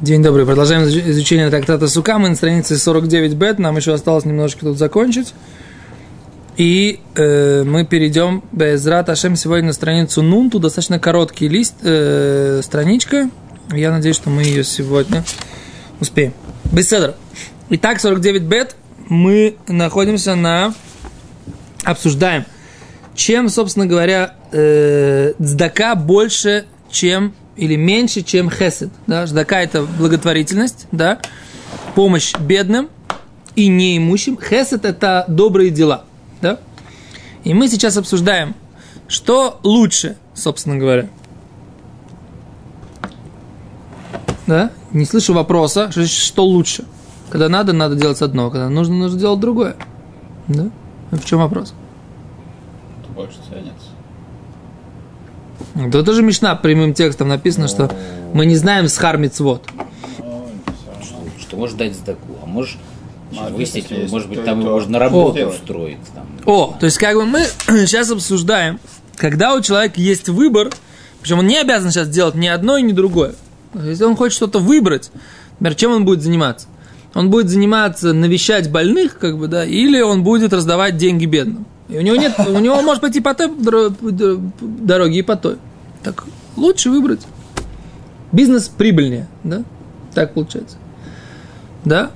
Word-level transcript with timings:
День 0.00 0.22
добрый. 0.22 0.46
Продолжаем 0.46 0.84
изучение 0.84 1.50
трактата 1.50 1.86
Сука. 1.86 2.16
Мы 2.16 2.30
на 2.30 2.34
странице 2.34 2.78
49 2.78 3.34
бет. 3.34 3.58
Нам 3.58 3.76
еще 3.76 3.92
осталось 3.92 4.24
немножко 4.24 4.60
тут 4.60 4.78
закончить. 4.78 5.34
И 6.56 7.00
э, 7.16 7.64
мы 7.64 7.84
перейдем 7.84 8.42
без 8.50 8.86
Ашем 8.86 9.36
сегодня 9.36 9.66
на 9.66 9.72
страницу 9.74 10.22
Нун. 10.22 10.48
Тут 10.48 10.62
достаточно 10.62 10.98
короткий 10.98 11.48
лист, 11.48 11.74
э, 11.82 12.62
страничка. 12.64 13.28
Я 13.72 13.90
надеюсь, 13.90 14.16
что 14.16 14.30
мы 14.30 14.42
ее 14.42 14.64
сегодня 14.64 15.22
успеем. 16.00 16.32
Беседр. 16.72 17.14
Итак, 17.68 18.00
49 18.00 18.42
бет. 18.44 18.76
Мы 19.10 19.56
находимся 19.68 20.34
на... 20.34 20.72
Обсуждаем, 21.84 22.46
чем, 23.14 23.50
собственно 23.50 23.84
говоря, 23.84 24.34
э, 24.50 25.34
цдака 25.38 25.94
больше, 25.94 26.64
чем 26.90 27.34
или 27.56 27.76
меньше, 27.76 28.22
чем 28.22 28.50
хесед. 28.50 28.90
Да? 29.06 29.26
Ждака– 29.26 29.60
это 29.62 29.82
благотворительность, 29.82 30.86
да? 30.92 31.18
помощь 31.94 32.34
бедным 32.38 32.88
и 33.54 33.68
неимущим. 33.68 34.38
Хесед– 34.40 34.84
это 34.86 35.24
добрые 35.28 35.70
дела. 35.70 36.04
Да? 36.40 36.58
И 37.44 37.54
мы 37.54 37.68
сейчас 37.68 37.96
обсуждаем, 37.96 38.54
что 39.08 39.60
лучше, 39.62 40.16
собственно 40.34 40.76
говоря. 40.76 41.08
Да? 44.46 44.70
Не 44.92 45.04
слышу 45.04 45.32
вопроса, 45.34 45.90
что, 45.92 46.44
лучше. 46.44 46.84
Когда 47.30 47.48
надо, 47.48 47.72
надо 47.72 47.94
делать 47.94 48.20
одно, 48.22 48.50
когда 48.50 48.68
нужно, 48.68 48.96
нужно 48.96 49.18
делать 49.18 49.40
другое. 49.40 49.76
Да? 50.48 50.70
В 51.12 51.24
чем 51.24 51.38
вопрос? 51.38 51.74
Больше 53.14 53.36
ценится. 53.48 53.89
Да 55.74 56.02
тоже 56.02 56.22
Мишна 56.22 56.54
прямым 56.56 56.94
текстом 56.94 57.28
написано, 57.28 57.68
что 57.68 57.90
мы 58.32 58.46
не 58.46 58.56
знаем 58.56 58.88
с 58.88 58.96
хармицвод. 58.96 59.68
Что, 60.16 61.22
что 61.40 61.56
можешь 61.56 61.76
дать 61.76 61.94
сдаку, 61.94 62.36
а 62.42 62.46
можешь 62.46 62.76
А, 63.38 63.48
выяснить, 63.50 63.86
если 63.90 64.10
может 64.10 64.28
быть, 64.28 64.44
там 64.44 64.62
то. 64.62 64.70
можно 64.70 64.92
на 64.92 64.98
работу 64.98 65.40
О. 65.40 65.48
устроить. 65.50 65.98
Там. 66.14 66.26
О, 66.46 66.76
то 66.78 66.86
есть 66.86 66.98
как 66.98 67.14
бы 67.14 67.24
мы 67.26 67.44
сейчас 67.68 68.10
обсуждаем, 68.10 68.80
когда 69.16 69.54
у 69.54 69.60
человека 69.60 70.00
есть 70.00 70.28
выбор, 70.28 70.70
причем 71.22 71.38
он 71.40 71.46
не 71.46 71.58
обязан 71.58 71.90
сейчас 71.92 72.08
делать 72.08 72.34
ни 72.34 72.48
одно 72.48 72.76
и 72.76 72.82
ни 72.82 72.92
другое. 72.92 73.34
Если 73.74 74.02
он 74.04 74.16
хочет 74.16 74.34
что-то 74.36 74.58
выбрать, 74.58 75.12
например, 75.60 75.74
чем 75.76 75.92
он 75.92 76.04
будет 76.04 76.22
заниматься? 76.22 76.66
Он 77.14 77.30
будет 77.30 77.48
заниматься 77.48 78.12
навещать 78.12 78.70
больных, 78.70 79.18
как 79.18 79.38
бы, 79.38 79.46
да, 79.48 79.64
или 79.64 80.00
он 80.00 80.22
будет 80.24 80.52
раздавать 80.52 80.96
деньги 80.96 81.26
бедным. 81.26 81.66
И 81.90 81.98
у 81.98 82.00
него 82.02 82.16
нет, 82.16 82.34
у 82.38 82.58
него 82.58 82.80
может 82.82 83.00
пойти 83.00 83.20
по 83.20 83.34
той 83.34 83.50
дороге 84.60 85.18
и 85.18 85.22
по 85.22 85.36
той. 85.36 85.56
Так 86.02 86.24
лучше 86.56 86.90
выбрать. 86.90 87.26
Бизнес 88.32 88.68
прибыльнее, 88.68 89.26
да? 89.42 89.64
Так 90.14 90.34
получается. 90.34 90.76
Да? 91.84 92.10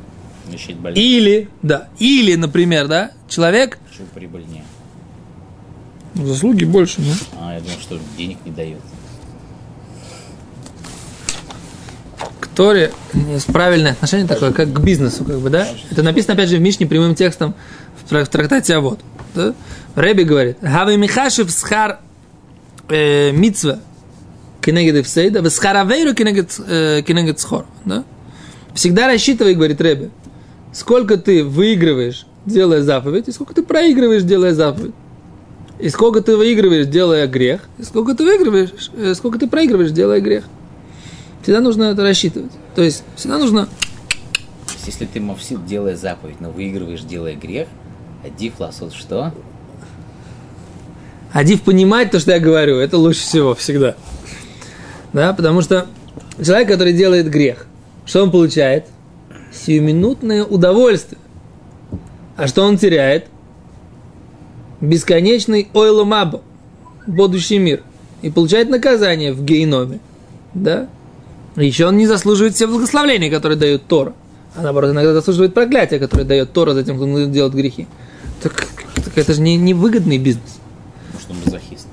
Или, 0.95 1.48
да, 1.62 1.89
или, 1.98 2.34
например, 2.36 2.86
да, 2.86 3.11
человек 3.28 3.78
Почему 3.89 4.06
прибыльнее? 4.14 4.64
заслуги 6.14 6.64
больше, 6.64 7.00
ну. 7.00 7.12
А, 7.41 7.55
я 7.55 7.61
думал, 7.61 7.78
что 7.80 7.98
денег 8.17 8.39
не 8.45 8.52
дает. 8.52 8.78
к 12.41 12.47
Торе 12.48 12.92
есть 13.33 13.47
правильное 13.47 13.92
отношение 13.92 14.28
такое, 14.28 14.52
как 14.52 14.72
к 14.72 14.78
бизнесу, 14.80 15.25
как 15.25 15.41
бы, 15.41 15.50
да? 15.50 15.67
Это 15.91 16.02
написано, 16.05 16.34
опять 16.34 16.50
же, 16.50 16.58
в 16.58 16.61
Мишне 16.61 16.86
прямым 16.86 17.14
текстом 17.17 17.55
в, 18.05 18.08
трак- 18.12 18.27
в 18.27 18.28
трактате 18.28 18.77
Авод. 18.77 19.00
Да? 19.34 19.54
Рэби 19.94 20.22
говорит, 20.22 20.58
«Хавы 20.62 20.96
михашев 20.96 21.50
схар 21.50 22.00
э, 22.88 23.32
митцва 23.32 23.80
кенегед 24.60 24.96
эфсейда, 24.96 25.42
в 25.42 25.48
схар 25.50 25.77
авейру 25.77 26.14
кенегед, 26.14 26.58
э, 26.66 27.02
кенегед 27.06 27.40
схор». 27.40 27.66
Да? 27.84 28.05
Всегда 28.74 29.06
рассчитывай, 29.06 29.55
говорит 29.55 29.80
Рэби, 29.80 30.10
сколько 30.72 31.16
ты 31.16 31.44
выигрываешь, 31.44 32.27
делая 32.46 32.82
заповедь, 32.82 33.28
и 33.28 33.33
сколько 33.33 33.55
ты 33.55 33.62
проигрываешь, 33.62 34.23
делая 34.23 34.55
заповедь. 34.55 34.94
И 35.78 35.89
сколько 35.89 36.20
ты 36.20 36.36
выигрываешь, 36.36 36.86
делая 36.86 37.27
грех, 37.27 37.62
и 37.78 37.83
сколько 37.83 38.14
ты 38.14 38.24
выигрываешь, 38.24 38.90
э, 38.96 39.14
сколько 39.14 39.39
ты 39.39 39.48
проигрываешь, 39.48 39.90
делая 39.90 40.20
грех. 40.20 40.44
Всегда 41.42 41.61
нужно 41.61 41.84
это 41.84 42.02
рассчитывать. 42.02 42.52
То 42.74 42.83
есть 42.83 43.02
всегда 43.17 43.39
нужно... 43.39 43.68
Если 44.86 45.06
ты 45.06 45.20
мовсит, 45.20 45.67
делая 45.67 45.96
заповедь, 45.96 46.40
но 46.40 46.50
выигрываешь, 46.50 47.02
делая 47.02 47.34
грех, 47.34 47.68
а 48.24 48.30
див 48.30 48.58
ласот 48.58 48.95
что? 48.95 49.33
Адив 51.33 51.62
понимать 51.62 52.11
то, 52.11 52.18
что 52.18 52.33
я 52.33 52.40
говорю, 52.40 52.79
это 52.79 52.96
лучше 52.96 53.20
всего 53.20 53.55
всегда. 53.55 53.96
Да, 55.12 55.35
потому 55.35 55.61
что 55.61 55.86
человек, 56.42 56.68
который 56.68 56.92
делает 56.92 57.29
грех, 57.29 57.67
что 58.07 58.23
он 58.23 58.30
получает? 58.30 58.86
Сиюминутное 59.52 60.45
удовольствие. 60.45 61.20
А 62.36 62.48
что 62.48 62.62
он 62.62 62.79
теряет? 62.79 63.27
Бесконечный 64.80 65.68
ойломабо, 65.74 66.42
будущий 67.06 67.58
мир. 67.58 67.83
И 68.23 68.30
получает 68.30 68.70
наказание 68.70 69.33
в 69.33 69.45
гейноме. 69.45 70.01
Да? 70.55 70.89
Еще 71.56 71.86
он 71.86 71.96
не 71.96 72.06
заслуживает 72.06 72.55
все 72.55 72.67
благословления, 72.67 73.30
которые 73.30 73.58
дает 73.58 73.86
Тора. 73.86 74.14
А 74.56 74.62
наоборот, 74.62 74.92
иногда 74.92 75.12
заслуживает 75.12 75.52
проклятия, 75.52 75.98
которое 75.98 76.24
дает 76.24 76.52
Тора 76.52 76.73
за 76.73 76.85
тем, 76.85 76.96
кто 76.96 77.27
делает 77.27 77.55
грехи. 77.55 77.86
Так, 78.44 78.66
так 78.96 79.16
это 79.16 79.32
же 79.32 79.40
не, 79.40 79.56
не 79.56 79.72
выгодный 79.72 80.18
бизнес. 80.18 80.58
Потому 81.06 81.20
что 81.20 81.32
он 81.32 81.38
мазохист. 81.46 81.86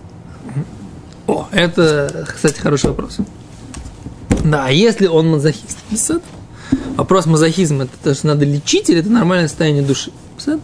О, 1.28 1.47
это, 1.53 2.28
кстати, 2.28 2.59
хороший 2.59 2.88
вопрос. 2.88 3.19
Да, 4.44 4.66
а 4.66 4.72
если 4.72 5.07
он 5.07 5.29
мазохист? 5.29 5.78
Писат? 5.89 6.22
Вопрос 6.97 7.25
мазохизма, 7.25 7.85
это 7.85 7.94
то, 8.03 8.13
что 8.13 8.28
надо 8.28 8.44
лечить 8.44 8.89
или 8.89 9.00
это 9.00 9.09
нормальное 9.09 9.47
состояние 9.47 9.81
души? 9.81 10.12
Писат? 10.35 10.59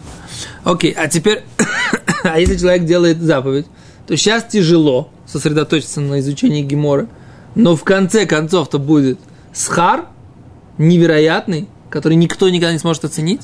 Окей, 0.62 0.92
а 0.92 1.08
теперь, 1.08 1.44
а 2.22 2.38
если 2.38 2.58
человек 2.58 2.84
делает 2.84 3.22
заповедь, 3.22 3.64
то 4.06 4.14
сейчас 4.14 4.44
тяжело 4.44 5.10
сосредоточиться 5.24 6.02
на 6.02 6.20
изучении 6.20 6.62
Гемора, 6.62 7.08
но 7.54 7.76
в 7.76 7.84
конце 7.84 8.26
концов-то 8.26 8.78
будет 8.78 9.18
схар 9.54 10.08
невероятный, 10.76 11.66
который 11.88 12.16
никто 12.16 12.46
никогда 12.50 12.74
не 12.74 12.78
сможет 12.78 13.06
оценить. 13.06 13.40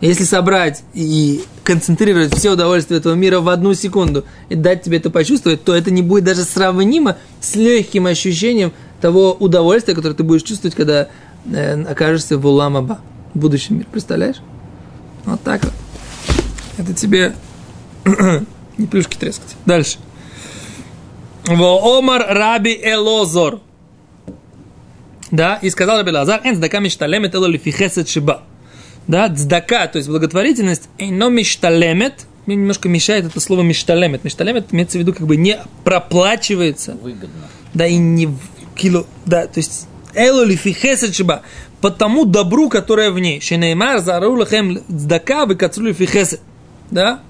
Если 0.00 0.24
собрать 0.24 0.84
и 0.94 1.44
концентрировать 1.64 2.34
все 2.34 2.52
удовольствия 2.52 2.98
этого 2.98 3.14
мира 3.14 3.40
в 3.40 3.48
одну 3.48 3.74
секунду 3.74 4.24
и 4.48 4.54
дать 4.54 4.82
тебе 4.82 4.98
это 4.98 5.10
почувствовать, 5.10 5.64
то 5.64 5.74
это 5.74 5.90
не 5.90 6.02
будет 6.02 6.24
даже 6.24 6.44
сравнимо 6.44 7.16
с 7.40 7.56
легким 7.56 8.06
ощущением 8.06 8.72
того 9.00 9.32
удовольствия, 9.32 9.94
которое 9.94 10.14
ты 10.14 10.22
будешь 10.22 10.42
чувствовать, 10.44 10.76
когда 10.76 11.08
э, 11.46 11.82
окажешься 11.82 12.38
в 12.38 12.46
Уламаба, 12.46 13.00
в 13.34 13.38
будущем 13.40 13.76
мире. 13.76 13.86
Представляешь? 13.90 14.36
Вот 15.24 15.42
так 15.42 15.64
вот. 15.64 15.72
Это 16.78 16.94
тебе 16.94 17.34
не 18.78 18.86
плюшки 18.86 19.16
трескать. 19.16 19.56
Дальше. 19.66 19.98
Омар 21.46 22.24
Раби 22.28 22.78
Элозор. 22.80 23.60
Да, 25.30 25.56
и 25.56 25.70
сказал 25.70 25.98
Раби 25.98 26.12
Лазар, 26.12 26.40
эн 26.44 26.56
цдака 26.56 26.78
мишталемет 26.78 27.34
эло 27.34 27.46
лифихесет 27.46 28.08
шиба. 28.08 28.42
Да, 29.08 29.28
цдака, 29.34 29.86
то 29.88 29.96
есть 29.96 30.08
благотворительность, 30.08 30.88
но 30.98 31.30
мишталемет, 31.30 32.26
мне 32.46 32.56
немножко 32.56 32.88
мешает 32.88 33.24
это 33.24 33.40
слово 33.40 33.62
мишталемет. 33.62 34.22
Мишталемет 34.22 34.66
имеется 34.72 34.98
в 34.98 35.00
виду 35.00 35.12
как 35.14 35.26
бы 35.26 35.36
не 35.36 35.58
проплачивается, 35.82 36.92
Выгодно. 36.92 37.48
да 37.74 37.86
и 37.86 37.96
не 37.96 38.28
кило, 38.76 39.06
да, 39.26 39.46
то 39.46 39.58
есть 39.58 39.86
эло 40.14 40.44
лифихесет 40.44 41.14
шиба, 41.14 41.42
по 41.80 41.90
тому 41.90 42.24
добру, 42.26 42.68
которое 42.68 43.10
в 43.10 43.18
ней. 43.18 43.40
Шенеймар 43.40 44.00
зару 44.00 44.34
лахем 44.36 44.78
цдака 44.88 45.46
выкацру 45.46 45.84
лифихесет. 45.86 46.40
Да? 46.90 47.20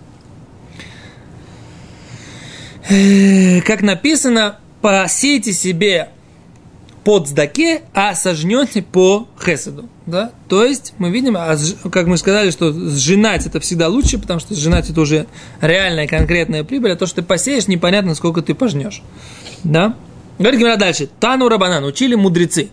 Э, 2.89 3.60
Как 3.62 3.83
написано, 3.83 4.59
посейте 4.81 5.53
себе 5.53 6.09
по 7.09 7.21
цдаке, 7.21 7.84
а 7.95 8.15
сожнете 8.15 8.83
по 8.83 9.28
хеседу. 9.43 9.89
Да? 10.05 10.31
То 10.47 10.63
есть 10.63 10.93
мы 10.99 11.09
видим, 11.09 11.39
а 11.39 11.57
как 11.91 12.07
мы 12.07 12.19
сказали, 12.19 12.51
что 12.51 12.71
сжинать 12.71 13.47
это 13.47 13.60
всегда 13.60 13.89
лучше, 13.89 14.19
потому 14.19 14.41
что 14.41 14.55
сжинать 14.55 14.91
это 14.91 15.01
уже 15.01 15.27
реальная 15.63 16.07
конкретная 16.07 16.65
прибыль, 16.65 16.93
а 16.93 16.97
то, 16.97 17.07
что 17.07 17.16
ты 17.16 17.22
посеешь, 17.22 17.66
непонятно, 17.66 18.15
сколько 18.15 18.43
ты 18.43 18.53
пожнешь. 18.53 19.01
Да? 19.65 19.95
Говорит 20.39 20.60
Гимара 20.60 20.77
дальше. 20.77 21.09
Тану 21.19 21.49
Рабанан, 21.49 21.83
учили 21.84 22.15
мудрецы. 22.15 22.69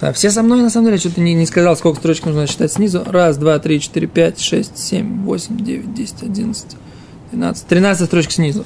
Да, 0.00 0.12
все 0.12 0.30
со 0.30 0.44
мной, 0.44 0.62
на 0.62 0.70
самом 0.70 0.86
деле, 0.86 0.98
что-то 0.98 1.20
не, 1.20 1.34
не 1.34 1.44
сказал, 1.44 1.76
сколько 1.76 1.98
строчек 1.98 2.26
нужно 2.26 2.46
считать 2.46 2.72
снизу. 2.72 3.02
Раз, 3.04 3.36
два, 3.36 3.58
три, 3.58 3.80
четыре, 3.80 4.06
пять, 4.06 4.38
шесть, 4.38 4.78
семь, 4.78 5.24
восемь, 5.24 5.58
девять, 5.58 5.92
десять, 5.92 6.22
одиннадцать, 6.22 6.76
двенадцать. 7.32 7.66
Тринадцать 7.66 8.06
строчек 8.06 8.30
снизу. 8.30 8.64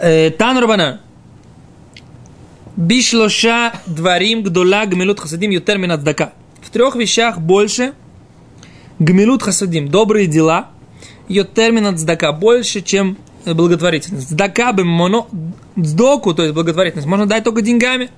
Э, 0.00 0.30
Тану 0.30 0.58
Рабанан. 0.62 0.98
Бишлоша 2.78 3.72
дворим 3.86 4.44
гдола 4.44 4.86
гмилут 4.86 5.18
хасадим 5.18 5.50
ютер 5.50 5.78
мин 5.78 5.98
цдака. 6.00 6.32
В 6.62 6.70
трех 6.70 6.94
вещах 6.94 7.40
больше 7.40 7.92
гмилут 9.00 9.42
хасадим, 9.42 9.88
добрые 9.88 10.28
дела, 10.28 10.68
ютер 11.26 11.72
мин 11.72 11.98
цдака, 11.98 12.30
больше, 12.30 12.80
чем 12.80 13.18
э, 13.44 13.52
благотворительность. 13.52 14.28
Цдака 14.28 14.72
бы 14.72 14.84
моно, 14.84 15.28
цдоку, 15.76 16.34
то 16.34 16.44
есть 16.44 16.54
благотворительность, 16.54 17.08
можно 17.08 17.26
дать 17.26 17.42
только 17.42 17.62
деньгами. 17.62 18.10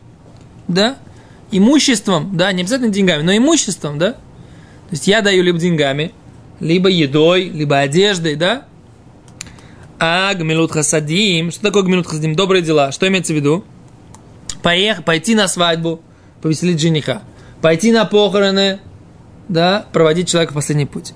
да, 0.68 0.98
имуществом, 1.50 2.36
да, 2.36 2.52
не 2.52 2.60
обязательно 2.60 2.90
деньгами, 2.90 3.22
но 3.22 3.34
имуществом, 3.34 3.98
да. 3.98 4.12
То 4.12 4.90
есть 4.90 5.08
я 5.08 5.22
даю 5.22 5.42
либо 5.42 5.58
деньгами, 5.58 6.12
либо 6.60 6.90
едой, 6.90 7.44
либо 7.44 7.78
одеждой, 7.78 8.36
да. 8.36 8.66
А 9.98 10.34
гмилут 10.34 10.72
хасадим, 10.72 11.50
что 11.50 11.62
такое 11.62 11.82
гмилут 11.82 12.06
хасадим? 12.06 12.34
Добрые 12.34 12.60
дела. 12.60 12.92
Что 12.92 13.08
имеется 13.08 13.32
в 13.32 13.36
виду? 13.36 13.64
Поехать, 14.62 15.04
пойти 15.04 15.34
на 15.34 15.48
свадьбу, 15.48 16.00
повеселить 16.42 16.80
жениха. 16.80 17.22
Пойти 17.60 17.92
на 17.92 18.04
похороны, 18.04 18.80
да, 19.48 19.86
проводить 19.92 20.28
человека 20.28 20.52
в 20.52 20.56
последний 20.56 20.86
путь. 20.86 21.12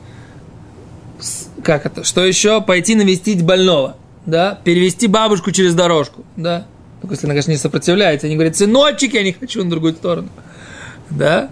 Как 1.62 1.86
это? 1.86 2.04
Что 2.04 2.24
еще? 2.24 2.60
Пойти 2.60 2.94
навестить 2.94 3.42
больного, 3.42 3.96
да, 4.26 4.58
перевести 4.64 5.06
бабушку 5.06 5.50
через 5.50 5.74
дорожку, 5.74 6.24
да. 6.36 6.66
Только 7.00 7.14
если 7.14 7.26
она, 7.26 7.34
конечно, 7.34 7.50
не 7.50 7.56
сопротивляется, 7.56 8.26
они 8.26 8.36
говорят, 8.36 8.56
сыночек, 8.56 9.14
я 9.14 9.22
не 9.22 9.32
хочу 9.32 9.62
на 9.62 9.70
другую 9.70 9.94
сторону, 9.94 10.28
да. 11.10 11.50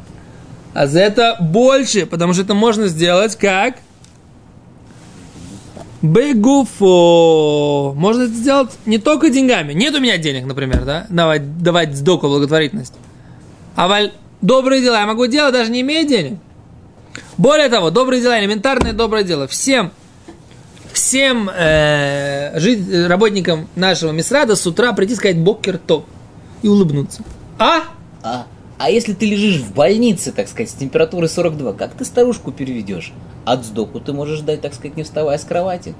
А 0.74 0.86
за 0.86 1.00
это 1.00 1.36
больше, 1.40 2.06
потому 2.06 2.32
что 2.32 2.42
это 2.42 2.54
можно 2.54 2.88
сделать 2.88 3.36
как? 3.36 3.76
Бегуфо. 6.02 7.94
Можно 7.96 8.22
это 8.24 8.32
сделать 8.34 8.70
не 8.86 8.98
только 8.98 9.30
деньгами. 9.30 9.72
Нет 9.72 9.94
у 9.94 10.00
меня 10.00 10.18
денег, 10.18 10.46
например, 10.46 10.84
да, 10.84 11.06
давать, 11.08 11.58
давать 11.58 11.96
сдоку 11.96 12.28
благотворительность. 12.28 12.94
А 13.76 13.88
валь, 13.88 14.12
добрые 14.40 14.82
дела 14.82 15.00
я 15.00 15.06
могу 15.06 15.26
делать, 15.26 15.52
даже 15.52 15.70
не 15.70 15.80
имея 15.82 16.04
денег. 16.06 16.38
Более 17.38 17.68
того, 17.68 17.90
добрые 17.90 18.20
дела, 18.20 18.40
элементарное 18.40 18.92
доброе 18.92 19.22
дело. 19.22 19.46
Всем, 19.46 19.92
всем 20.92 21.48
э, 21.48 22.58
жить- 22.58 23.06
работникам 23.08 23.68
нашего 23.76 24.10
Мисрада 24.12 24.56
с 24.56 24.66
утра 24.66 24.92
прийти 24.92 25.14
сказать 25.14 25.38
бокер 25.38 25.78
топ 25.78 26.06
и 26.62 26.68
улыбнуться. 26.68 27.22
А? 27.58 27.82
А, 28.22 28.46
а 28.78 28.90
если 28.90 29.12
ты 29.12 29.26
лежишь 29.26 29.60
в 29.60 29.72
больнице, 29.72 30.32
так 30.32 30.48
сказать, 30.48 30.70
с 30.70 30.74
температурой 30.74 31.28
42, 31.28 31.72
как 31.74 31.92
ты 31.94 32.04
старушку 32.04 32.50
переведешь? 32.50 33.12
От 33.44 33.64
сдоку 33.64 34.00
ты 34.00 34.12
можешь 34.12 34.40
дать, 34.40 34.60
так 34.60 34.74
сказать, 34.74 34.96
не 34.96 35.02
вставая 35.02 35.38
с 35.38 35.44
кровати. 35.44 35.94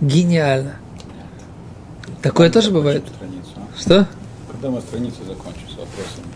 Гениально. 0.00 0.76
Такое 2.20 2.50
тоже 2.50 2.70
бывает. 2.70 3.04
Страницу, 3.16 3.48
а? 3.56 3.80
Что? 3.80 4.08
Когда 4.50 4.70
мы 4.70 4.80
страницу 4.80 5.24
закончим 5.26 5.68
с 5.68 5.76
вопросами? 5.76 6.26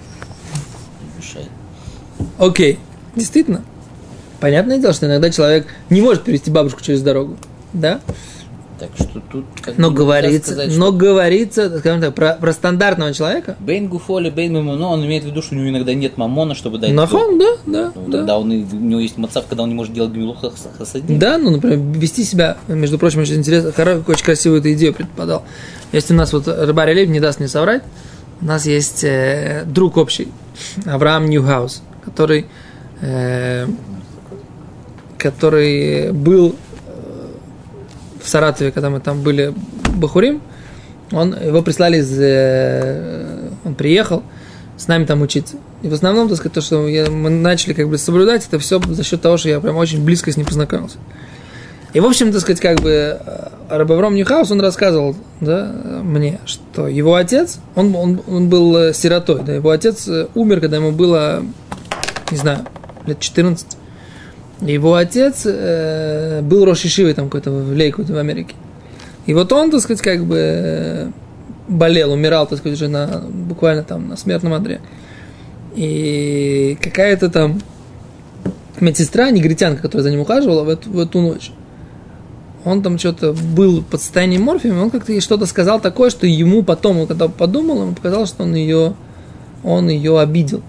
Не 1.00 1.18
мешай. 1.18 1.48
Окей. 2.38 2.78
Действительно. 3.14 3.62
Понятное 4.40 4.78
дело, 4.78 4.92
что 4.92 5.06
иногда 5.06 5.30
человек 5.30 5.66
не 5.90 6.00
может 6.00 6.24
перевести 6.24 6.50
бабушку 6.50 6.82
через 6.82 7.02
дорогу. 7.02 7.36
Да? 7.72 8.00
Так 8.78 8.90
что 8.94 9.20
тут... 9.32 9.44
как 9.62 9.78
Но 9.78 9.90
говорится, 9.90 10.52
сказать, 10.52 10.76
но 10.76 10.88
что 10.88 10.92
говорится, 10.92 11.78
скажем 11.78 12.00
так, 12.02 12.14
про, 12.14 12.34
про 12.34 12.52
стандартного 12.52 13.14
человека. 13.14 13.56
Бейн 13.58 13.88
Гуфоли, 13.88 14.28
Бейн 14.28 14.52
Мамоно, 14.52 14.88
он 14.88 15.04
имеет 15.06 15.24
в 15.24 15.26
виду, 15.28 15.40
что 15.40 15.54
у 15.54 15.58
него 15.58 15.70
иногда 15.70 15.94
нет 15.94 16.18
мамона, 16.18 16.54
чтобы 16.54 16.78
дать. 16.78 16.92
Нахон, 16.92 17.38
да, 17.38 17.52
да, 17.66 17.92
Ну, 17.94 18.24
да. 18.26 18.38
Он, 18.38 18.50
у 18.50 18.54
него 18.54 19.00
есть 19.00 19.16
мацав, 19.16 19.46
когда 19.46 19.62
он 19.62 19.70
не 19.70 19.74
может 19.74 19.94
делать 19.94 20.12
гмилуха 20.12 20.52
хасадим. 20.78 21.18
Да, 21.18 21.38
ну, 21.38 21.50
например, 21.50 21.78
вести 21.78 22.24
себя, 22.24 22.58
между 22.68 22.98
прочим, 22.98 23.20
очень 23.20 23.36
интересно, 23.36 23.72
очень 24.06 24.24
красивую 24.24 24.60
эту 24.60 24.72
идею 24.72 24.92
предподал. 24.92 25.42
Есть 25.92 26.10
у 26.10 26.14
нас 26.14 26.32
вот 26.34 26.46
Рыбарь 26.46 26.92
Лев, 26.92 27.08
не 27.08 27.20
даст 27.20 27.38
мне 27.38 27.48
соврать, 27.48 27.82
у 28.40 28.44
нас 28.44 28.66
есть 28.66 29.04
э, 29.04 29.64
друг 29.66 29.96
общий, 29.96 30.28
Авраам 30.84 31.26
Ньюхаус, 31.26 31.82
который, 32.04 32.46
э, 33.00 33.66
который 35.16 36.12
был 36.12 36.54
в 38.26 38.28
Саратове, 38.28 38.72
когда 38.72 38.90
мы 38.90 38.98
там 38.98 39.22
были 39.22 39.54
Бахурим, 39.94 40.42
он, 41.12 41.32
его 41.40 41.62
прислали 41.62 41.98
из... 41.98 42.12
э, 42.18 43.50
он 43.64 43.76
приехал 43.76 44.24
с 44.76 44.88
нами 44.88 45.04
там 45.04 45.22
учиться. 45.22 45.56
И 45.82 45.88
в 45.88 45.94
основном, 45.94 46.28
так 46.28 46.36
сказать, 46.36 46.54
то, 46.54 46.60
что 46.60 46.88
я- 46.88 47.08
мы 47.08 47.30
начали 47.30 47.72
как 47.72 47.88
бы 47.88 47.98
соблюдать, 47.98 48.44
это 48.44 48.58
все 48.58 48.80
за 48.80 49.04
счет 49.04 49.22
того, 49.22 49.36
что 49.36 49.48
я 49.48 49.60
прям 49.60 49.76
очень 49.76 50.04
близко 50.04 50.32
с 50.32 50.36
ним 50.36 50.44
познакомился. 50.44 50.98
И, 51.92 52.00
в 52.00 52.04
общем, 52.04 52.32
так 52.32 52.40
сказать, 52.40 52.60
как 52.60 52.80
бы 52.80 52.90
э, 52.90 53.48
Рабавром 53.70 54.16
Ньюхаус, 54.16 54.50
он 54.50 54.60
рассказывал 54.60 55.14
да, 55.40 55.72
мне, 56.02 56.40
что 56.46 56.88
его 56.88 57.14
отец, 57.14 57.58
он, 57.76 57.94
он, 57.94 58.20
он 58.26 58.48
был 58.48 58.76
э, 58.76 58.92
сиротой, 58.92 59.42
да, 59.46 59.54
его 59.54 59.70
отец 59.70 60.08
э, 60.08 60.26
умер, 60.34 60.60
когда 60.60 60.78
ему 60.78 60.90
было, 60.90 61.44
не 62.32 62.36
знаю, 62.36 62.66
лет 63.06 63.20
14. 63.20 63.75
Его 64.60 64.94
отец 64.94 65.42
э, 65.44 66.40
был 66.42 66.64
Рошишивой 66.64 67.12
там 67.12 67.26
какой-то 67.26 67.50
в 67.50 67.72
Лейкуте 67.72 68.12
в 68.12 68.18
Америке. 68.18 68.54
И 69.26 69.34
вот 69.34 69.52
он, 69.52 69.70
так 69.70 69.80
сказать, 69.80 70.00
как 70.00 70.24
бы 70.24 70.36
э, 70.38 71.10
болел, 71.68 72.12
умирал, 72.12 72.46
так 72.46 72.58
сказать, 72.58 72.76
уже 72.76 72.88
на, 72.88 73.24
буквально 73.28 73.82
там 73.82 74.08
на 74.08 74.16
смертном 74.16 74.54
одре. 74.54 74.80
И 75.74 76.78
какая-то 76.80 77.28
там 77.28 77.60
медсестра, 78.80 79.30
негритянка, 79.30 79.82
которая 79.82 80.04
за 80.04 80.10
ним 80.10 80.20
ухаживала 80.20 80.64
в 80.64 80.68
эту, 80.68 80.90
в 80.90 80.98
эту 80.98 81.20
ночь, 81.20 81.52
он 82.64 82.82
там 82.82 82.98
что-то 82.98 83.32
был 83.32 83.82
под 83.82 84.00
состоянием 84.00 84.42
морфиума, 84.42 84.82
он 84.82 84.90
как-то 84.90 85.12
ей 85.12 85.20
что-то 85.20 85.46
сказал 85.46 85.80
такое, 85.80 86.10
что 86.10 86.26
ему 86.26 86.62
потом, 86.62 86.98
он 87.00 87.06
когда 87.06 87.28
подумал, 87.28 87.82
ему 87.82 87.94
показалось, 87.94 88.30
что 88.30 88.42
он 88.42 88.54
ее, 88.54 88.94
он 89.62 89.88
ее 89.88 90.18
обидел. 90.18 90.62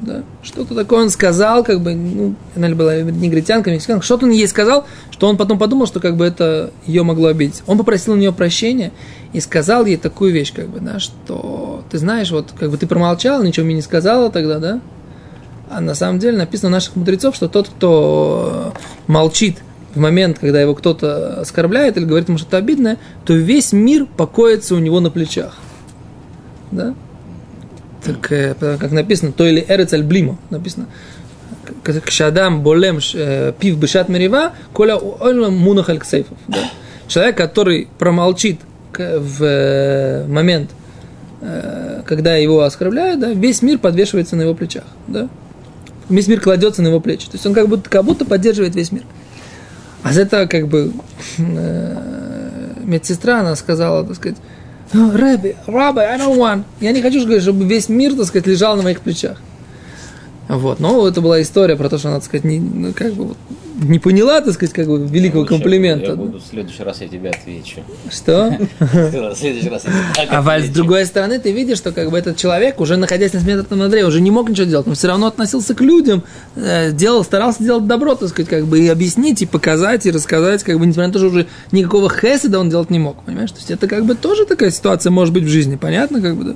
Да? 0.00 0.22
Что-то 0.42 0.74
такое 0.74 1.02
он 1.02 1.10
сказал, 1.10 1.64
как 1.64 1.80
бы, 1.80 1.94
ну, 1.94 2.34
она 2.56 2.68
ли 2.68 2.74
была 2.74 3.00
негритянка, 3.00 3.70
мексиканка, 3.70 4.04
что-то 4.04 4.26
он 4.26 4.32
ей 4.32 4.46
сказал, 4.48 4.86
что 5.10 5.28
он 5.28 5.36
потом 5.36 5.58
подумал, 5.58 5.86
что 5.86 6.00
как 6.00 6.16
бы 6.16 6.24
это 6.24 6.72
ее 6.86 7.02
могло 7.02 7.28
обидеть. 7.28 7.62
Он 7.66 7.78
попросил 7.78 8.14
у 8.14 8.16
нее 8.16 8.32
прощения 8.32 8.92
и 9.32 9.40
сказал 9.40 9.86
ей 9.86 9.96
такую 9.96 10.32
вещь, 10.32 10.52
как 10.52 10.68
бы, 10.68 10.80
да, 10.80 10.98
что 10.98 11.82
ты 11.90 11.98
знаешь, 11.98 12.30
вот 12.30 12.52
как 12.58 12.70
бы 12.70 12.76
ты 12.76 12.86
промолчал, 12.86 13.42
ничего 13.42 13.66
мне 13.66 13.76
не 13.76 13.82
сказала 13.82 14.30
тогда, 14.30 14.58
да, 14.58 14.80
а 15.70 15.80
на 15.80 15.94
самом 15.94 16.18
деле 16.18 16.36
написано 16.36 16.68
у 16.68 16.72
наших 16.72 16.96
мудрецов, 16.96 17.34
что 17.34 17.48
тот, 17.48 17.68
кто 17.68 18.74
молчит 19.06 19.58
в 19.94 20.00
момент, 20.00 20.38
когда 20.38 20.60
его 20.60 20.74
кто-то 20.74 21.40
оскорбляет 21.40 21.96
или 21.96 22.04
говорит 22.04 22.28
ему 22.28 22.38
что-то 22.38 22.58
обидное, 22.58 22.98
то 23.24 23.32
весь 23.34 23.72
мир 23.72 24.06
покоится 24.06 24.74
у 24.74 24.78
него 24.78 25.00
на 25.00 25.10
плечах. 25.10 25.56
Да? 26.70 26.94
Так, 28.04 28.30
э, 28.32 28.54
как 28.54 28.90
написано, 28.92 29.32
то 29.32 29.46
или 29.46 29.64
эрец 29.66 29.92
аль 29.92 30.02
блимо, 30.02 30.38
написано. 30.50 30.86
Кшадам 32.04 32.62
болем 32.62 32.98
э, 33.14 33.52
пив 33.58 33.78
бешат 33.78 34.08
мерива, 34.08 34.52
коля 34.72 34.96
ойлам 34.96 35.56
мунах 35.56 35.88
аль 35.88 35.98
ксейфов. 35.98 36.36
Да? 36.48 36.58
Человек, 37.08 37.36
который 37.36 37.88
промолчит 37.98 38.60
в 38.96 39.42
э, 39.42 40.26
момент, 40.26 40.70
когда 42.06 42.36
его 42.36 42.62
оскорбляют, 42.62 43.20
да, 43.20 43.32
весь 43.32 43.60
мир 43.60 43.78
подвешивается 43.78 44.34
на 44.34 44.42
его 44.42 44.54
плечах. 44.54 44.84
Да? 45.08 45.28
Весь 46.08 46.26
мир 46.26 46.40
кладется 46.40 46.80
на 46.80 46.88
его 46.88 47.00
плечи. 47.00 47.26
То 47.26 47.34
есть 47.34 47.44
он 47.44 47.52
как 47.52 47.68
будто, 47.68 47.90
как 47.90 48.02
будто 48.02 48.24
поддерживает 48.24 48.74
весь 48.74 48.92
мир. 48.92 49.02
А 50.02 50.14
за 50.14 50.22
это 50.22 50.46
как 50.46 50.68
бы 50.68 50.92
медсестра, 52.82 53.40
она 53.40 53.56
сказала, 53.56 54.06
так 54.06 54.16
сказать, 54.16 54.38
«Ну, 54.38 54.53
Рэби, 54.92 55.56
Раби, 55.66 56.00
I 56.00 56.18
don't 56.18 56.36
want. 56.36 56.64
Я 56.80 56.92
не 56.92 57.02
хочу, 57.02 57.20
чтобы 57.20 57.64
весь 57.64 57.88
мир, 57.88 58.14
так 58.14 58.26
сказать, 58.26 58.46
лежал 58.46 58.76
на 58.76 58.82
моих 58.82 59.00
плечах. 59.00 59.40
Вот, 60.48 60.78
но 60.78 61.08
это 61.08 61.20
была 61.20 61.40
история 61.40 61.76
про 61.76 61.88
то, 61.88 61.98
что 61.98 62.08
она, 62.08 62.18
так 62.18 62.26
сказать, 62.26 62.44
не, 62.44 62.60
ну, 62.60 62.92
как 62.92 63.14
бы 63.14 63.28
вот, 63.28 63.36
не 63.74 63.98
поняла, 63.98 64.40
так 64.40 64.54
сказать, 64.54 64.74
как 64.74 64.86
бы 64.86 65.04
великого 65.06 65.40
Лучше 65.40 65.54
комплимента. 65.54 66.10
Я 66.10 66.16
буду 66.16 66.38
в 66.38 66.42
следующий 66.42 66.82
раз 66.82 67.00
я 67.00 67.08
тебе 67.08 67.30
отвечу. 67.30 67.80
Что? 68.10 68.56
В 68.78 69.34
следующий 69.34 69.68
раз 69.68 69.84
я 69.84 70.24
А 70.30 70.42
Валь, 70.42 70.64
с 70.64 70.68
другой 70.68 71.04
стороны, 71.06 71.38
ты 71.38 71.52
видишь, 71.52 71.78
что 71.78 71.92
как 71.92 72.10
бы 72.10 72.18
этот 72.18 72.36
человек, 72.36 72.80
уже 72.80 72.96
находясь 72.96 73.32
на 73.32 73.40
смертном 73.40 73.82
одре, 73.82 74.04
уже 74.04 74.20
не 74.20 74.30
мог 74.30 74.48
ничего 74.48 74.66
делать, 74.66 74.86
но 74.86 74.94
все 74.94 75.08
равно 75.08 75.26
относился 75.26 75.74
к 75.74 75.80
людям, 75.80 76.22
э, 76.54 76.92
делал, 76.92 77.24
старался 77.24 77.62
делать 77.62 77.86
добро, 77.86 78.14
так 78.14 78.28
сказать, 78.28 78.48
как 78.48 78.66
бы 78.66 78.80
и 78.80 78.88
объяснить, 78.88 79.42
и 79.42 79.46
показать, 79.46 80.06
и 80.06 80.10
рассказать, 80.10 80.62
как 80.62 80.78
бы, 80.78 80.86
несмотря 80.86 81.08
на 81.08 81.12
то, 81.12 81.18
что 81.18 81.28
уже 81.28 81.46
никакого 81.72 82.08
хеседа 82.08 82.60
он 82.60 82.70
делать 82.70 82.90
не 82.90 82.98
мог, 82.98 83.22
понимаешь? 83.24 83.50
То 83.50 83.58
есть 83.58 83.70
это 83.70 83.88
как 83.88 84.04
бы 84.04 84.14
тоже 84.14 84.46
такая 84.46 84.70
ситуация 84.70 85.10
может 85.10 85.34
быть 85.34 85.44
в 85.44 85.48
жизни, 85.48 85.76
понятно, 85.76 86.20
как 86.20 86.36
бы, 86.36 86.44
да? 86.44 86.54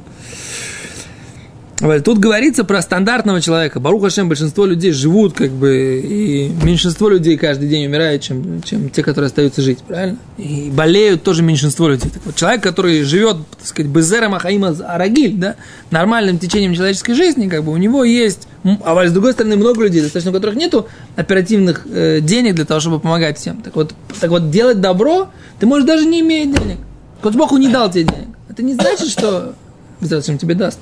Тут 2.04 2.18
говорится 2.18 2.64
про 2.64 2.82
стандартного 2.82 3.40
человека. 3.40 3.78
Барух 3.78 4.02
Хашем, 4.02 4.28
большинство 4.28 4.66
людей 4.66 4.90
живут, 4.90 5.34
как 5.34 5.50
бы, 5.50 6.00
и 6.04 6.48
меньшинство 6.64 7.08
людей 7.08 7.36
каждый 7.36 7.68
день 7.68 7.86
умирает, 7.86 8.20
чем, 8.20 8.62
чем 8.62 8.90
те, 8.90 9.04
которые 9.04 9.26
остаются 9.26 9.62
жить, 9.62 9.78
правильно? 9.86 10.18
И 10.38 10.70
болеют 10.72 11.22
тоже 11.22 11.44
меньшинство 11.44 11.88
людей. 11.88 12.10
Так 12.10 12.22
вот, 12.24 12.34
человек, 12.34 12.64
который 12.64 13.02
живет, 13.04 13.36
так 13.56 13.66
сказать, 13.66 13.92
безером 13.92 14.34
Ахаима 14.34 14.76
Арагиль, 14.88 15.34
да, 15.36 15.54
нормальным 15.92 16.40
течением 16.40 16.74
человеческой 16.74 17.14
жизни, 17.14 17.48
как 17.48 17.62
бы, 17.62 17.70
у 17.70 17.76
него 17.76 18.02
есть, 18.02 18.48
а 18.84 19.06
с 19.06 19.12
другой 19.12 19.32
стороны, 19.32 19.56
много 19.56 19.84
людей, 19.84 20.02
достаточно 20.02 20.32
у 20.32 20.34
которых 20.34 20.56
нету 20.56 20.88
оперативных 21.14 21.86
э, 21.86 22.18
денег 22.20 22.56
для 22.56 22.64
того, 22.64 22.80
чтобы 22.80 22.98
помогать 22.98 23.38
всем. 23.38 23.62
Так 23.62 23.76
вот, 23.76 23.94
так 24.20 24.30
вот, 24.30 24.50
делать 24.50 24.80
добро, 24.80 25.28
ты 25.60 25.66
можешь 25.66 25.86
даже 25.86 26.06
не 26.06 26.20
иметь 26.20 26.52
денег. 26.52 26.78
Хоть 27.22 27.34
Бог 27.34 27.52
не 27.52 27.68
дал 27.68 27.88
тебе 27.88 28.04
денег. 28.04 28.28
Это 28.48 28.64
не 28.64 28.74
значит, 28.74 29.08
что 29.08 29.54
зачем 30.00 30.38
тебе 30.38 30.54
даст. 30.54 30.78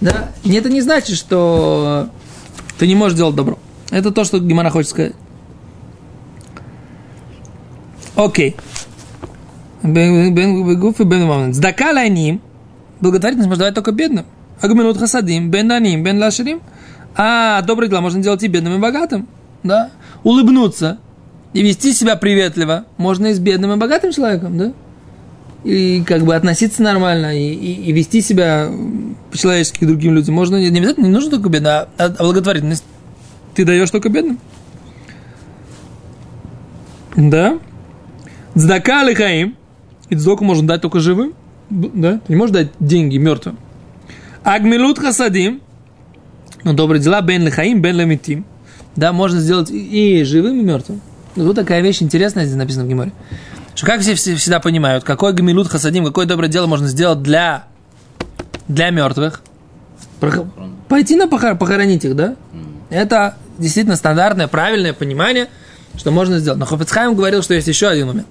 Да? 0.00 0.30
Это 0.44 0.70
не 0.70 0.80
значит, 0.80 1.16
что 1.16 2.08
ты 2.78 2.86
не 2.86 2.94
можешь 2.94 3.16
делать 3.16 3.36
добро. 3.36 3.58
Это 3.90 4.10
то, 4.10 4.24
что 4.24 4.38
Гимара 4.38 4.70
хочет 4.70 4.90
сказать. 4.90 5.12
Окей. 8.16 8.56
Сдака 11.52 11.92
ланим. 11.92 12.40
Благотворительность 13.00 13.48
можно 13.48 13.64
давать 13.64 13.74
только 13.74 13.92
бедным. 13.92 14.26
Агминут 14.60 14.98
хасадим, 14.98 15.50
бен 15.50 15.68
даним, 15.68 16.02
бен 16.02 16.18
лашерим. 16.18 16.60
А 17.16 17.62
добрые 17.62 17.88
дела 17.88 18.00
можно 18.00 18.22
делать 18.22 18.42
и 18.42 18.48
бедным, 18.48 18.74
и 18.74 18.78
богатым. 18.78 19.26
Да? 19.62 19.90
Улыбнуться 20.22 20.98
и 21.52 21.62
вести 21.62 21.92
себя 21.92 22.16
приветливо 22.16 22.84
можно 22.96 23.28
и 23.28 23.34
с 23.34 23.38
бедным, 23.38 23.72
и 23.72 23.76
богатым 23.76 24.12
человеком, 24.12 24.56
да? 24.56 24.72
И 25.64 26.02
как 26.06 26.24
бы 26.24 26.34
относиться 26.34 26.82
нормально, 26.82 27.38
и, 27.38 27.52
и, 27.52 27.88
и 27.88 27.92
вести 27.92 28.22
себя 28.22 28.70
по-человечески 29.30 29.84
к 29.84 29.86
другим 29.86 30.14
людям. 30.14 30.34
Можно 30.34 30.56
не 30.56 30.78
обязательно, 30.78 31.06
не 31.06 31.12
нужно 31.12 31.32
только 31.32 31.50
бедным, 31.50 31.72
а, 31.72 31.88
а 31.98 32.22
благотворительность 32.22 32.84
ты 33.54 33.64
даешь 33.64 33.90
только 33.90 34.08
бедным. 34.08 34.38
Да? 37.16 37.58
Цдака 38.56 39.02
лихаим. 39.04 39.56
И 40.08 40.16
цдоку 40.16 40.44
можно 40.44 40.66
дать 40.66 40.82
только 40.82 41.00
живым. 41.00 41.34
Да? 41.68 42.20
Ты 42.26 42.32
не 42.32 42.36
можешь 42.36 42.54
дать 42.54 42.68
деньги 42.80 43.18
мертвым. 43.18 43.58
Агмилут 44.42 44.98
хасадим. 44.98 45.60
Но 46.64 46.72
добрые 46.72 47.00
дела 47.00 47.20
бен 47.20 47.44
лихаим, 47.44 47.80
бен 47.80 47.96
лемитим. 47.96 48.44
Да, 48.96 49.12
можно 49.12 49.40
сделать 49.40 49.70
и 49.70 50.24
живым, 50.24 50.60
и 50.60 50.62
мертвым. 50.62 51.00
Ну, 51.36 51.46
вот 51.46 51.56
такая 51.56 51.80
вещь 51.80 52.02
интересная 52.02 52.44
здесь 52.44 52.56
написана 52.56 52.84
в 52.84 52.88
Геморе. 52.88 53.12
Что 53.80 53.86
как 53.86 54.02
все, 54.02 54.14
все 54.14 54.36
всегда 54.36 54.60
понимают, 54.60 55.04
какой 55.04 55.32
гамилут 55.32 55.68
хасадим, 55.68 56.04
какое 56.04 56.26
доброе 56.26 56.48
дело 56.48 56.66
можно 56.66 56.86
сделать 56.86 57.22
для, 57.22 57.64
для 58.68 58.90
мертвых? 58.90 59.40
Прох... 60.20 60.44
Пойти 60.86 61.16
на 61.16 61.28
похор... 61.28 61.56
похоронить 61.56 62.04
их, 62.04 62.14
да? 62.14 62.36
Это 62.90 63.36
действительно 63.56 63.96
стандартное, 63.96 64.48
правильное 64.48 64.92
понимание, 64.92 65.48
что 65.96 66.10
можно 66.10 66.40
сделать. 66.40 66.60
Но 66.60 66.66
Хофицхайм 66.66 67.14
говорил, 67.14 67.42
что 67.42 67.54
есть 67.54 67.68
еще 67.68 67.88
один 67.88 68.08
момент. 68.08 68.26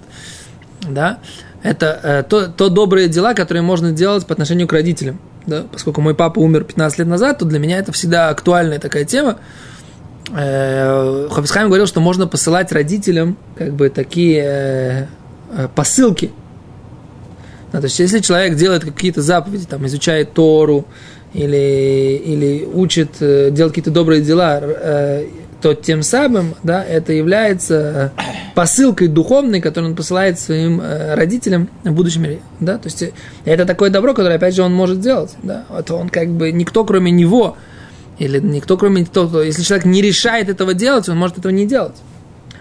Да? 0.88 1.18
Это 1.64 1.98
э, 2.00 2.22
то, 2.22 2.46
то 2.46 2.68
добрые 2.68 3.08
дела, 3.08 3.34
которые 3.34 3.64
можно 3.64 3.90
делать 3.90 4.26
по 4.26 4.34
отношению 4.34 4.68
к 4.68 4.72
родителям. 4.72 5.18
Да? 5.46 5.64
Поскольку 5.72 6.00
мой 6.00 6.14
папа 6.14 6.38
умер 6.38 6.62
15 6.62 7.00
лет 7.00 7.08
назад, 7.08 7.40
то 7.40 7.44
для 7.44 7.58
меня 7.58 7.78
это 7.78 7.90
всегда 7.90 8.28
актуальная 8.28 8.78
такая 8.78 9.04
тема. 9.04 9.38
Э, 10.32 11.26
Хофицхайм 11.28 11.66
говорил, 11.66 11.88
что 11.88 11.98
можно 11.98 12.28
посылать 12.28 12.70
родителям 12.70 13.36
как 13.56 13.72
бы 13.72 13.88
такие 13.88 14.44
э, 14.44 15.06
посылки. 15.74 16.30
Да, 17.72 17.78
то 17.80 17.84
есть, 17.84 17.98
если 17.98 18.18
человек 18.18 18.56
делает 18.56 18.84
какие-то 18.84 19.22
заповеди, 19.22 19.66
там, 19.66 19.86
изучает 19.86 20.32
Тору, 20.32 20.86
или, 21.32 22.20
или 22.24 22.64
учит 22.64 23.16
э, 23.20 23.50
делать 23.50 23.72
какие-то 23.72 23.90
добрые 23.90 24.22
дела, 24.22 24.60
э, 24.62 25.26
то 25.60 25.74
тем 25.74 26.02
самым 26.02 26.54
да, 26.62 26.82
это 26.82 27.12
является 27.12 28.12
посылкой 28.54 29.08
духовной, 29.08 29.60
которую 29.60 29.90
он 29.90 29.96
посылает 29.96 30.40
своим 30.40 30.80
э, 30.80 31.14
родителям 31.14 31.68
в 31.84 31.92
будущем 31.92 32.22
мире. 32.22 32.40
Да? 32.58 32.78
То 32.78 32.88
есть 32.88 33.04
это 33.44 33.64
такое 33.64 33.90
добро, 33.90 34.14
которое, 34.14 34.36
опять 34.36 34.54
же, 34.54 34.62
он 34.62 34.74
может 34.74 35.00
делать. 35.00 35.30
Да? 35.42 35.66
Это 35.76 35.94
он 35.94 36.08
как 36.08 36.28
бы 36.30 36.50
никто, 36.50 36.84
кроме 36.84 37.10
него, 37.10 37.56
или 38.18 38.40
никто, 38.40 38.76
кроме 38.76 39.04
того, 39.04 39.42
если 39.42 39.62
человек 39.62 39.86
не 39.86 40.02
решает 40.02 40.48
этого 40.48 40.74
делать, 40.74 41.08
он 41.08 41.18
может 41.18 41.38
этого 41.38 41.52
не 41.52 41.66
делать. 41.66 41.96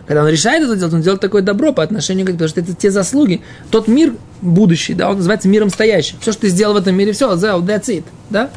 Когда 0.09 0.23
он 0.23 0.29
решает 0.29 0.63
это 0.63 0.75
делать, 0.75 0.91
он 0.91 1.01
делает 1.03 1.21
такое 1.21 1.43
добро 1.43 1.71
по 1.71 1.83
отношению 1.83 2.25
к 2.25 2.31
потому 2.31 2.49
что 2.49 2.59
это 2.59 2.73
те 2.73 2.89
заслуги. 2.89 3.41
Тот 3.69 3.87
мир 3.87 4.15
будущий, 4.41 4.95
да, 4.95 5.07
он 5.11 5.17
называется 5.17 5.47
миром 5.47 5.69
стоящим. 5.69 6.17
Все, 6.19 6.31
что 6.31 6.41
ты 6.41 6.49
сделал 6.49 6.73
в 6.73 6.77
этом 6.77 6.95
мире, 6.95 7.11
все, 7.11 7.31
that's 7.35 7.89
it, 7.89 8.03
да? 8.31 8.49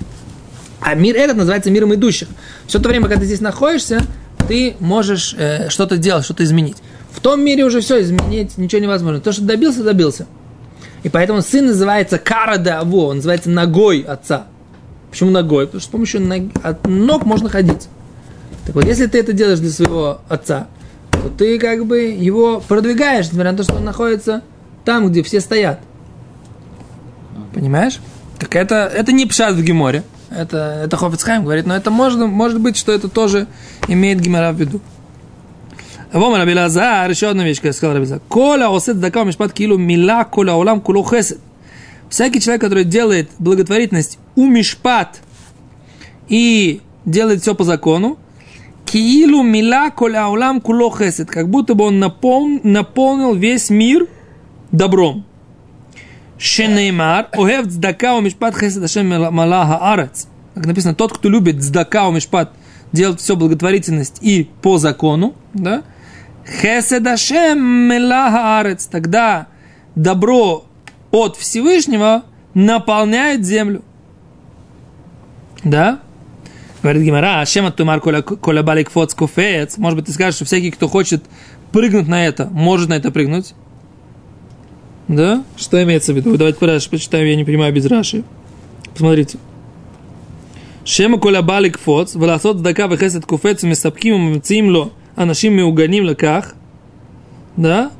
А 0.81 0.95
мир 0.95 1.15
этот 1.15 1.37
называется 1.37 1.71
миром 1.71 1.93
идущих. 1.93 2.29
Все 2.67 2.79
то 2.79 2.89
время, 2.89 3.07
когда 3.07 3.21
ты 3.21 3.27
здесь 3.27 3.43
находишься, 3.43 4.01
ты 4.49 4.77
можешь 4.81 5.35
э, 5.37 5.69
что-то 5.69 5.99
делать, 5.99 6.25
что-то 6.25 6.43
изменить. 6.43 6.79
В 7.11 7.21
том 7.21 7.45
мире 7.45 7.67
уже 7.67 7.83
все 7.83 8.01
изменить, 8.01 8.57
ничего 8.57 8.81
невозможно. 8.81 9.21
То, 9.21 9.33
что 9.33 9.43
добился, 9.43 9.85
добился. 9.85 10.27
И 11.03 11.11
поэтому 11.11 11.43
сын 11.43 11.67
называется 11.67 12.17
карада 12.17 12.79
аво, 12.79 13.09
он 13.09 13.17
называется 13.17 13.51
ногой 13.51 14.01
отца. 14.01 14.47
Почему 15.11 15.29
ногой? 15.29 15.67
Потому 15.67 15.83
что 15.83 15.89
с 15.91 15.93
помощью 15.93 16.23
ног, 16.23 16.45
от 16.63 16.87
ног 16.87 17.27
можно 17.27 17.51
ходить. 17.51 17.89
Так 18.65 18.75
вот, 18.75 18.87
если 18.87 19.05
ты 19.05 19.19
это 19.19 19.35
делаешь 19.35 19.59
для 19.59 19.71
своего 19.71 20.23
отца, 20.31 20.69
то 21.23 21.29
ты 21.29 21.59
как 21.59 21.87
бы 21.87 22.01
его 22.01 22.61
продвигаешь, 22.61 23.27
несмотря 23.27 23.53
на 23.53 23.59
то, 23.59 23.65
что 23.65 23.75
он 23.75 23.85
находится 23.85 24.43
там, 24.85 25.09
где 25.09 25.23
все 25.23 25.41
стоят. 25.41 25.81
Понимаешь? 27.55 28.01
Так 28.39 28.57
это, 28.57 28.91
это 28.93 29.13
не 29.13 29.27
пшат 29.27 29.55
в 29.55 29.63
Геморе. 29.63 30.03
Это, 30.31 30.83
это 30.85 30.97
Хофицхайм 30.97 31.45
говорит, 31.45 31.67
но 31.67 31.77
это 31.77 31.91
можно, 31.91 32.27
может 32.27 32.61
быть, 32.61 32.77
что 32.77 32.91
это 32.93 33.09
тоже 33.09 33.47
имеет 33.87 34.21
Гемора 34.21 34.53
в 34.53 34.59
виду. 34.59 34.81
Вом 36.13 36.35
Раби 36.35 36.55
Лазар, 36.55 37.09
еще 37.09 37.29
одна 37.29 37.45
вещь, 37.45 37.61
как 37.61 37.73
сказал 37.73 37.95
Раби. 37.95 38.09
Коля 38.29 38.75
осет 38.75 38.99
дака 38.99 39.25
мишпат 39.25 39.53
килу 39.53 39.79
мила 39.79 40.25
коля 40.25 40.55
улам 40.55 40.81
кулу 40.81 41.05
хесед. 41.05 41.39
Всякий 42.09 42.41
человек, 42.41 42.61
который 42.61 42.85
делает 42.85 43.31
благотворительность 43.39 44.19
у 44.35 44.47
мишпат 44.47 45.21
и 46.29 46.81
делает 47.05 47.43
все 47.43 47.55
по 47.55 47.65
закону, 47.65 48.19
киилу 48.93 49.43
мила 49.43 49.91
коля 49.91 50.29
улам 50.29 50.61
кулу 50.61 50.91
хесед, 50.91 51.31
как 51.31 51.49
будто 51.49 51.75
бы 51.75 51.87
он 51.87 51.99
напол, 51.99 52.47
наполнил 52.63 53.35
весь 53.35 53.71
мир 53.71 54.07
добром. 54.71 55.25
Шенеймар, 56.39 57.29
огев 57.33 57.69
цдака 57.69 58.17
у 58.17 58.21
мишпат 58.21 58.55
хесед 58.55 58.85
ашем 58.85 59.09
малаха 59.09 59.93
арец. 59.93 60.27
Как 60.55 60.67
написано, 60.67 60.95
тот, 60.95 61.17
кто 61.17 61.31
любит 61.31 61.63
цдака 61.63 62.07
у 62.09 62.13
мишпат, 62.13 62.53
делать 62.93 63.21
все 63.21 63.35
благотворительность 63.35 64.19
и 64.21 64.51
по 64.61 64.77
закону, 64.77 65.35
да, 65.55 65.85
хесед 66.61 67.07
ашем 67.07 67.89
малаха 67.89 68.61
арец, 68.61 68.87
тогда 68.87 69.47
добро 69.95 70.67
от 71.11 71.37
Всевышнего 71.37 72.25
наполняет 72.53 73.47
землю. 73.47 73.83
Да? 75.65 76.01
Говорит 76.83 77.05
Гимара, 77.05 77.41
Ашема 77.41 77.71
Тумар 77.71 78.01
Коля 78.01 78.63
Балик 78.63 78.91
Фоц 78.91 79.15
Куфец. 79.15 79.79
Может 79.79 79.97
быть, 79.97 80.07
ты 80.07 80.13
скажешь, 80.13 80.37
что 80.37 80.45
всякий, 80.45 80.73
кто 80.73 80.89
хочет 80.89 81.23
прыгнуть 81.71 82.09
на 82.09 82.27
это, 82.27 82.47
может 82.47 82.89
на 82.89 82.95
это 82.95 83.13
прыгнуть? 83.13 83.55
Да? 85.07 85.45
Что 85.57 85.83
имеется 85.83 86.13
в 86.13 86.17
виду? 86.17 86.37
Давайте 86.37 86.59
по 86.59 86.67
почитаем, 86.67 87.27
я 87.27 87.37
не 87.37 87.45
понимаю 87.45 87.73
без 87.73 87.87
Раши. 87.87 88.25
Посмотрите. 88.93 89.39
Шема 90.85 91.19
Коля 91.19 91.43
Балик 91.43 91.79
Фоц, 91.79 92.17
Веласот 92.17 92.63
Дака 92.63 92.89
Вехесет 92.89 93.27
Куфец, 93.27 93.63
Месапким, 93.63 94.35
Мцимло, 94.35 94.91
Анашим 95.15 95.55
Меуганим 95.55 96.07
Лаках. 96.07 96.55
Да? 97.57 97.93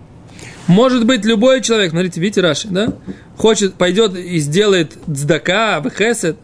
Может 0.67 1.07
быть, 1.07 1.25
любой 1.25 1.63
человек, 1.63 1.91
смотрите, 1.91 2.21
видите, 2.21 2.41
Раши, 2.41 2.67
да? 2.69 2.95
Хочет, 3.37 3.75
пойдет 3.75 4.17
и 4.17 4.39
сделает 4.39 4.99
дздака, 5.07 5.79
вехесет, 5.79 6.37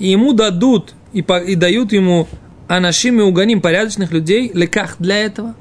и 0.00 0.08
ему 0.08 0.32
дадут 0.32 0.94
и, 1.12 1.22
по, 1.22 1.38
и 1.38 1.54
дают 1.54 1.92
ему 1.92 2.28
анашим 2.68 3.20
и 3.20 3.22
уганим, 3.22 3.60
порядочных 3.60 4.12
людей, 4.12 4.50
леках 4.54 4.96
для 4.98 5.16
этого. 5.16 5.54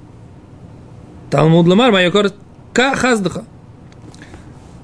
Талмуд 1.30 1.68
Ламар, 1.68 1.92
майокор 1.92 2.32
хаздуха. 2.74 3.46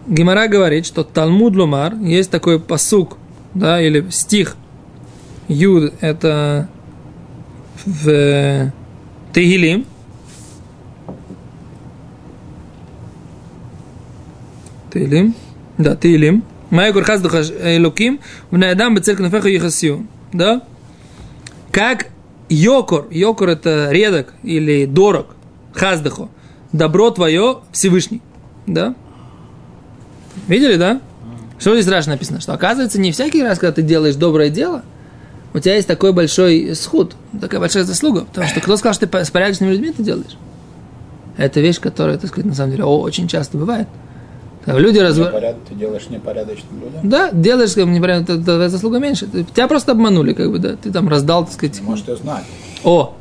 Гимара 0.07 0.48
говорит, 0.48 0.86
что 0.86 1.03
Талмуд 1.03 1.55
Лумар, 1.55 1.95
есть 1.95 2.29
такой 2.29 2.60
посук, 2.60 3.17
да, 3.53 3.81
или 3.81 4.07
стих, 4.12 4.55
Юд, 5.48 5.93
это 6.01 6.69
в 7.86 8.72
Тегилим, 9.34 9.86
Тейлим, 14.93 15.36
да, 15.77 15.95
Тейлим, 15.95 16.43
Майя 16.69 16.93
Гурхаз 16.93 17.22
Элоким, 17.22 18.19
в 18.50 18.57
Наядам 18.57 18.95
Бецель 18.95 19.15
Кнафеха 19.15 19.50
Ехасию, 19.50 20.07
да, 20.38 20.62
как 21.72 22.08
Йокор, 22.50 23.08
Йокор 23.10 23.50
это 23.50 23.89
редок 23.92 24.34
или 24.44 24.86
дорог, 24.86 25.36
Хаздахо, 25.74 26.30
добро 26.72 27.12
твое 27.12 27.60
Всевышний, 27.72 28.22
да, 28.68 28.96
Видели, 30.48 30.75
да? 30.75 31.01
Что 31.58 31.74
здесь 31.74 31.92
раньше 31.92 32.10
написано? 32.10 32.42
Что 32.42 32.54
оказывается, 32.54 33.00
не 33.00 33.12
всякий 33.12 33.42
раз, 33.42 33.58
когда 33.60 33.74
ты 33.74 33.82
делаешь 33.82 34.15
доброе 34.15 34.50
дело, 34.50 34.84
у 35.54 35.60
тебя 35.60 35.75
есть 35.75 35.88
такой 35.88 36.12
большой 36.13 36.75
сход, 36.75 37.15
такая 37.39 37.60
большая 37.60 37.84
заслуга. 37.86 38.25
Потому 38.25 38.48
что 38.48 38.60
кто 38.60 38.77
сказал, 38.77 38.94
что 38.94 39.08
ты 39.08 39.25
с 39.25 39.32
порядочными 39.32 39.72
людьми 39.72 39.89
это 39.89 40.04
делаешь? 40.04 40.38
Это 41.38 41.62
вещь, 41.62 41.80
которая, 41.80 42.18
так 42.18 42.30
сказать, 42.30 42.46
на 42.46 42.56
самом 42.56 42.72
деле 42.72 42.84
очень 42.84 43.27
часто 43.27 43.58
бывает. 43.58 43.88
Люди 44.65 44.98
развор... 44.98 45.31
Ты 45.69 45.75
делаешь 45.75 46.10
непорядочным 46.10 46.81
людям? 46.81 47.10
Да, 47.10 47.31
делаешь 47.31 47.74
как 47.74 47.86
бы 47.86 47.91
непорядочно, 47.91 48.43
твоя 48.43 48.69
заслуга 48.69 49.00
меньше. 49.00 49.27
Тебя 49.27 49.67
просто 49.67 49.91
обманули, 49.91 50.34
как 50.34 50.51
бы, 50.51 50.60
да. 50.60 50.75
Ты 50.75 50.91
там 50.91 51.07
раздал, 51.07 51.45
так 51.45 51.53
сказать. 51.53 51.81
Может, 51.81 52.10
и 52.10 52.15
знать. 52.15 52.45
О! 52.84 53.13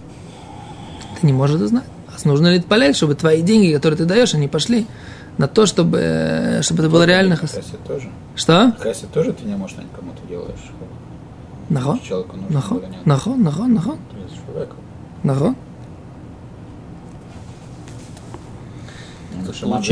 Ты 1.20 1.26
не 1.26 1.32
можешь 1.32 1.56
это 1.56 1.68
знать. 1.68 1.84
А 2.08 2.28
нужно 2.28 2.54
ли 2.54 2.60
полезть, 2.60 2.96
чтобы 2.96 3.14
твои 3.14 3.42
деньги, 3.42 3.72
которые 3.74 3.98
ты 3.98 4.04
даешь, 4.04 4.34
они 4.34 4.48
пошли 4.48 4.86
на 5.36 5.48
то, 5.48 5.66
чтобы, 5.66 6.60
чтобы 6.62 6.82
это 6.82 6.90
было 6.90 7.04
реально 7.04 7.36
хасид. 7.36 7.64
Тоже. 7.86 8.08
Что? 8.36 8.72
Хасид 8.78 9.10
тоже 9.12 9.32
ты 9.32 9.44
не 9.44 9.56
можешь 9.56 9.76
никому 9.76 10.12
ты 10.12 10.28
делаешь. 10.28 10.70
Нахон? 11.68 12.00
Человеку 12.00 12.36
нужно 12.36 12.54
Нахон? 12.54 12.82
Нахон? 13.04 13.42
Нахон? 13.42 13.74
Нахон? 13.74 13.98
Нахон? 15.22 15.56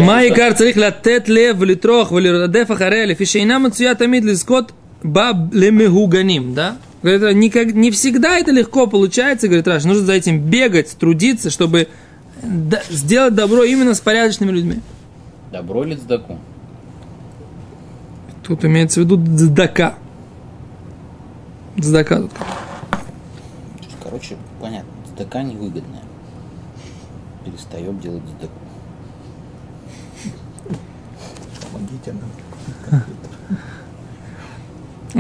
מה 0.06 0.18
העיקר 0.18 0.54
צריך 0.54 0.78
לתת 0.78 1.30
לב 1.30 1.56
ולטרוח 1.60 2.12
ולרדף 2.12 2.72
אחריה 2.72 3.06
לפי 3.06 3.26
שאינה 3.26 3.60
מצויה 3.60 3.96
תמיד 3.96 4.26
לזכות 4.26 4.72
баб 5.04 5.54
лемегуганим, 5.54 6.54
да? 6.54 6.78
Говорит, 7.04 7.36
никак, 7.36 7.74
не 7.74 7.92
всегда 7.92 8.38
это 8.38 8.52
легко 8.52 8.88
получается, 8.88 9.48
говорит 9.48 9.68
Раш, 9.68 9.84
нужно 9.86 10.04
за 10.06 10.14
этим 10.14 10.40
бегать, 10.40 10.98
трудиться, 10.98 11.50
чтобы 11.50 11.88
да- 12.42 12.82
сделать 12.90 13.36
добро 13.36 13.64
именно 13.64 13.94
с 13.94 14.00
порядочными 14.00 14.52
людьми. 14.52 14.80
Добро 15.52 15.86
или 15.86 15.96
цдаку? 15.96 16.40
Тут 18.44 18.66
имеется 18.66 19.02
в 19.02 19.04
виду 19.04 19.18
дздака. 19.18 19.96
Дздака 21.78 22.22
тут. 22.22 22.32
Короче, 24.04 24.36
понятно, 24.60 24.90
цдака 25.16 25.44
невыгодная. 25.44 26.04
Перестаем 27.46 28.00
делать 28.00 28.24
цдаку. 28.40 28.54
Помогите 31.83 32.13
нам. 32.13 32.31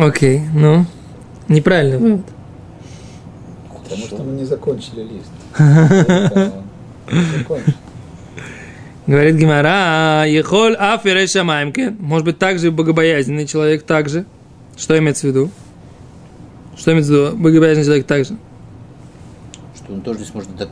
Окей, 0.06 0.42
ну, 0.54 0.86
неправильный 1.48 1.98
вывод. 1.98 2.24
Потому 3.68 4.06
что 4.06 4.22
мы 4.22 4.32
не 4.32 4.44
закончили 4.44 5.02
лист. 5.02 5.30
Говорит 9.06 9.36
Гимара, 9.36 10.24
ехоль 10.26 10.74
афире 10.76 11.26
шамаймке. 11.26 11.90
Может 11.90 12.24
быть, 12.24 12.38
также 12.38 12.70
богобоязненный 12.70 13.46
человек 13.46 13.82
также. 13.82 14.24
Что 14.76 14.96
имеется 14.98 15.26
в 15.26 15.30
виду? 15.30 15.50
Что 16.76 16.92
имеется 16.92 17.12
в 17.12 17.16
виду? 17.16 17.36
Богобоязненный 17.36 17.84
человек 17.84 18.06
также. 18.06 18.36
Что 19.74 19.92
он 19.92 20.00
тоже. 20.02 20.20
Не, 20.20 20.26
а 20.60 20.66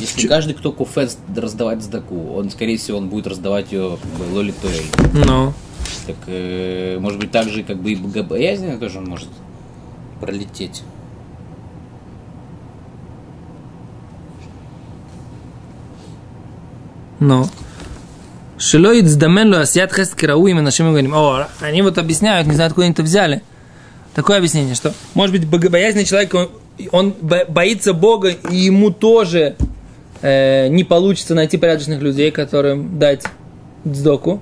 Если 0.00 0.28
каждый, 0.28 0.54
кто 0.54 0.72
куфет 0.72 1.16
раздавать 1.34 1.82
цдаку, 1.82 2.32
он, 2.34 2.50
скорее 2.50 2.76
всего, 2.76 2.98
он 2.98 3.08
будет 3.08 3.26
раздавать 3.26 3.72
ее 3.72 3.98
как 4.00 4.10
бы, 4.12 4.34
лоли 4.34 4.52
тоэль. 4.52 5.24
Ну, 5.26 5.52
Так, 6.06 6.16
э, 6.26 6.98
может 7.00 7.18
быть, 7.18 7.30
так 7.30 7.48
же, 7.48 7.62
как 7.62 7.80
бы 7.80 7.92
и 7.92 7.96
богобоязненно 7.96 8.78
тоже 8.78 8.98
он 8.98 9.04
может 9.04 9.28
пролететь. 10.20 10.82
ну. 17.22 17.48
Шило 18.58 18.92
ицдамен 19.00 19.50
ло 19.50 19.60
асият 19.60 19.92
хест 19.92 20.14
кирау 20.14 20.46
им 20.46 20.62
нашим 20.62 20.90
говорим. 20.90 21.14
О, 21.14 21.48
они 21.60 21.82
вот 21.82 21.98
объясняют, 21.98 22.46
не 22.46 22.54
знаю, 22.54 22.68
откуда 22.68 22.84
они 22.84 22.92
это 22.92 23.02
взяли. 23.02 23.42
Такое 24.14 24.38
объяснение, 24.38 24.74
что, 24.74 24.92
может 25.14 25.34
быть, 25.34 25.48
богобоязненный 25.48 26.04
человек, 26.04 26.34
он, 26.78 26.88
он 26.92 27.14
бо- 27.20 27.44
боится 27.48 27.92
Бога, 27.92 28.30
и 28.50 28.56
ему 28.56 28.90
тоже 28.90 29.56
э, 30.20 30.68
не 30.68 30.84
получится 30.84 31.34
найти 31.34 31.58
порядочных 31.58 32.00
людей, 32.00 32.30
которым 32.30 32.98
дать 32.98 33.22
дздоку. 33.86 34.40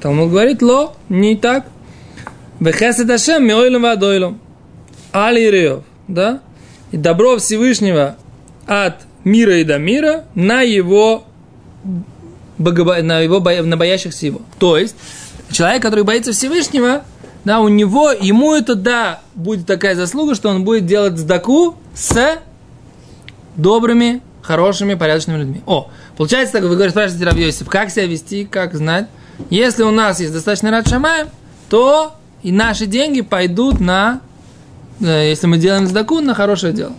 Талмуд 0.00 0.30
говорит, 0.30 0.62
ло, 0.62 0.94
не 1.08 1.36
так. 1.36 1.66
Вехесед 2.60 3.08
Ашем 3.10 3.46
миойлем 3.46 3.82
вадойлем. 3.82 4.40
Али 5.12 5.80
да? 6.08 6.40
И 6.92 6.96
добро 6.96 7.38
Всевышнего 7.38 8.16
от 8.66 8.96
мира 9.24 9.56
и 9.58 9.64
до 9.64 9.78
мира 9.78 10.24
на 10.34 10.62
его 10.62 11.24
богобо- 12.58 13.02
на 13.02 13.20
его 13.20 13.40
на 13.40 13.76
боящихся 13.76 14.26
его. 14.26 14.40
То 14.58 14.76
есть 14.78 14.94
человек, 15.50 15.82
который 15.82 16.04
боится 16.04 16.32
Всевышнего, 16.32 17.02
да, 17.46 17.60
у 17.60 17.68
него, 17.68 18.10
ему 18.10 18.56
это, 18.56 18.74
да, 18.74 19.20
будет 19.36 19.66
такая 19.66 19.94
заслуга, 19.94 20.34
что 20.34 20.48
он 20.48 20.64
будет 20.64 20.84
делать 20.84 21.16
сдаку 21.16 21.76
с 21.94 22.40
добрыми, 23.54 24.20
хорошими, 24.42 24.94
порядочными 24.94 25.38
людьми. 25.38 25.62
О, 25.64 25.88
получается 26.16 26.54
так, 26.54 26.64
вы 26.64 26.70
говорите, 26.70 26.90
спрашиваете 26.90 27.24
Рав 27.24 27.36
Йосиф, 27.36 27.68
как 27.68 27.90
себя 27.90 28.06
вести, 28.06 28.46
как 28.46 28.74
знать. 28.74 29.06
Если 29.48 29.84
у 29.84 29.92
нас 29.92 30.18
есть 30.18 30.32
достаточно 30.32 30.72
рад 30.72 30.88
шамаем, 30.88 31.28
то 31.68 32.16
и 32.42 32.50
наши 32.50 32.86
деньги 32.86 33.20
пойдут 33.20 33.78
на, 33.78 34.22
э, 35.00 35.28
если 35.28 35.46
мы 35.46 35.58
делаем 35.58 35.86
сдаку, 35.86 36.18
на 36.18 36.34
хорошее 36.34 36.72
дело. 36.72 36.94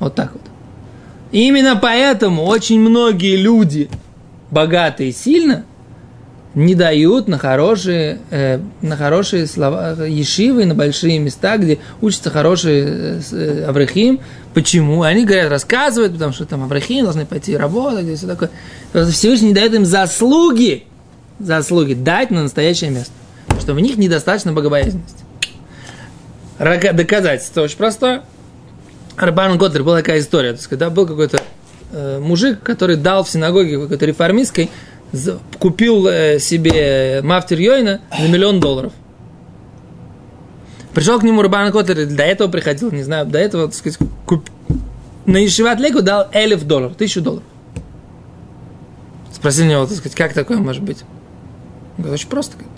Вот 0.00 0.16
так 0.16 0.32
вот. 0.32 0.42
Именно 1.30 1.76
поэтому 1.76 2.42
очень 2.42 2.80
многие 2.80 3.36
люди, 3.36 3.88
богатые 4.50 5.10
и 5.10 5.12
сильно, 5.12 5.64
не 6.56 6.74
дают 6.74 7.28
на 7.28 7.36
хорошие, 7.36 8.18
э, 8.30 8.58
на 8.80 8.96
хорошие 8.96 9.46
слова, 9.46 9.92
ешивы, 10.06 10.64
на 10.64 10.74
большие 10.74 11.18
места, 11.18 11.58
где 11.58 11.78
учатся 12.00 12.30
хорошие 12.30 13.20
э, 13.30 13.64
аврахим. 13.68 14.20
Почему? 14.54 15.02
Они 15.02 15.26
говорят, 15.26 15.50
рассказывают, 15.50 16.14
потому 16.14 16.32
что 16.32 16.46
там 16.46 16.62
аврахим 16.64 17.04
должны 17.04 17.26
пойти 17.26 17.54
работать, 17.54 18.06
и 18.06 18.16
все 18.16 18.26
такое. 18.26 18.50
Всевышний 19.10 19.48
не 19.48 19.54
дает 19.54 19.74
им 19.74 19.84
заслуги, 19.84 20.84
заслуги 21.38 21.92
дать 21.92 22.30
на 22.30 22.44
настоящее 22.44 22.88
место. 22.88 23.12
Что 23.60 23.74
в 23.74 23.80
них 23.80 23.98
недостаточно 23.98 24.54
богобоязненности. 24.54 25.24
Доказательство 26.58 27.60
очень 27.62 27.76
простое. 27.76 28.22
Арбан 29.16 29.58
Готлер 29.58 29.84
была 29.84 29.98
такая 29.98 30.20
история, 30.20 30.52
то 30.52 30.56
есть, 30.56 30.68
когда 30.68 30.88
был 30.88 31.06
какой-то 31.06 31.38
э, 31.92 32.18
мужик, 32.18 32.62
который 32.62 32.96
дал 32.96 33.24
в 33.24 33.30
синагоге 33.30 33.78
какой-то 33.78 34.06
реформистской, 34.06 34.70
купил 35.58 36.06
э, 36.06 36.38
себе 36.38 37.20
мафтер 37.22 37.58
Йойна 37.58 38.00
за 38.18 38.28
миллион 38.28 38.60
долларов. 38.60 38.92
Пришел 40.94 41.20
к 41.20 41.22
нему 41.24 41.42
Рабан 41.42 41.70
Котлер, 41.72 42.06
до 42.06 42.22
этого 42.22 42.48
приходил, 42.48 42.90
не 42.90 43.02
знаю, 43.02 43.26
до 43.26 43.38
этого, 43.38 43.66
так 43.66 43.74
сказать, 43.74 43.98
куп- 44.26 44.48
на 45.26 45.44
Ишиват 45.44 45.78
Легу 45.78 46.00
дал 46.00 46.28
эльф 46.32 46.64
долларов, 46.64 46.96
тысячу 46.96 47.20
долларов. 47.20 47.44
Спросил 49.34 49.66
него, 49.66 49.84
так 49.86 49.96
сказать, 49.98 50.16
как 50.16 50.32
такое 50.32 50.56
может 50.56 50.82
быть? 50.82 51.02
Он 51.98 52.04
говорит, 52.04 52.20
очень 52.20 52.28
просто. 52.30 52.52
говорит. 52.56 52.72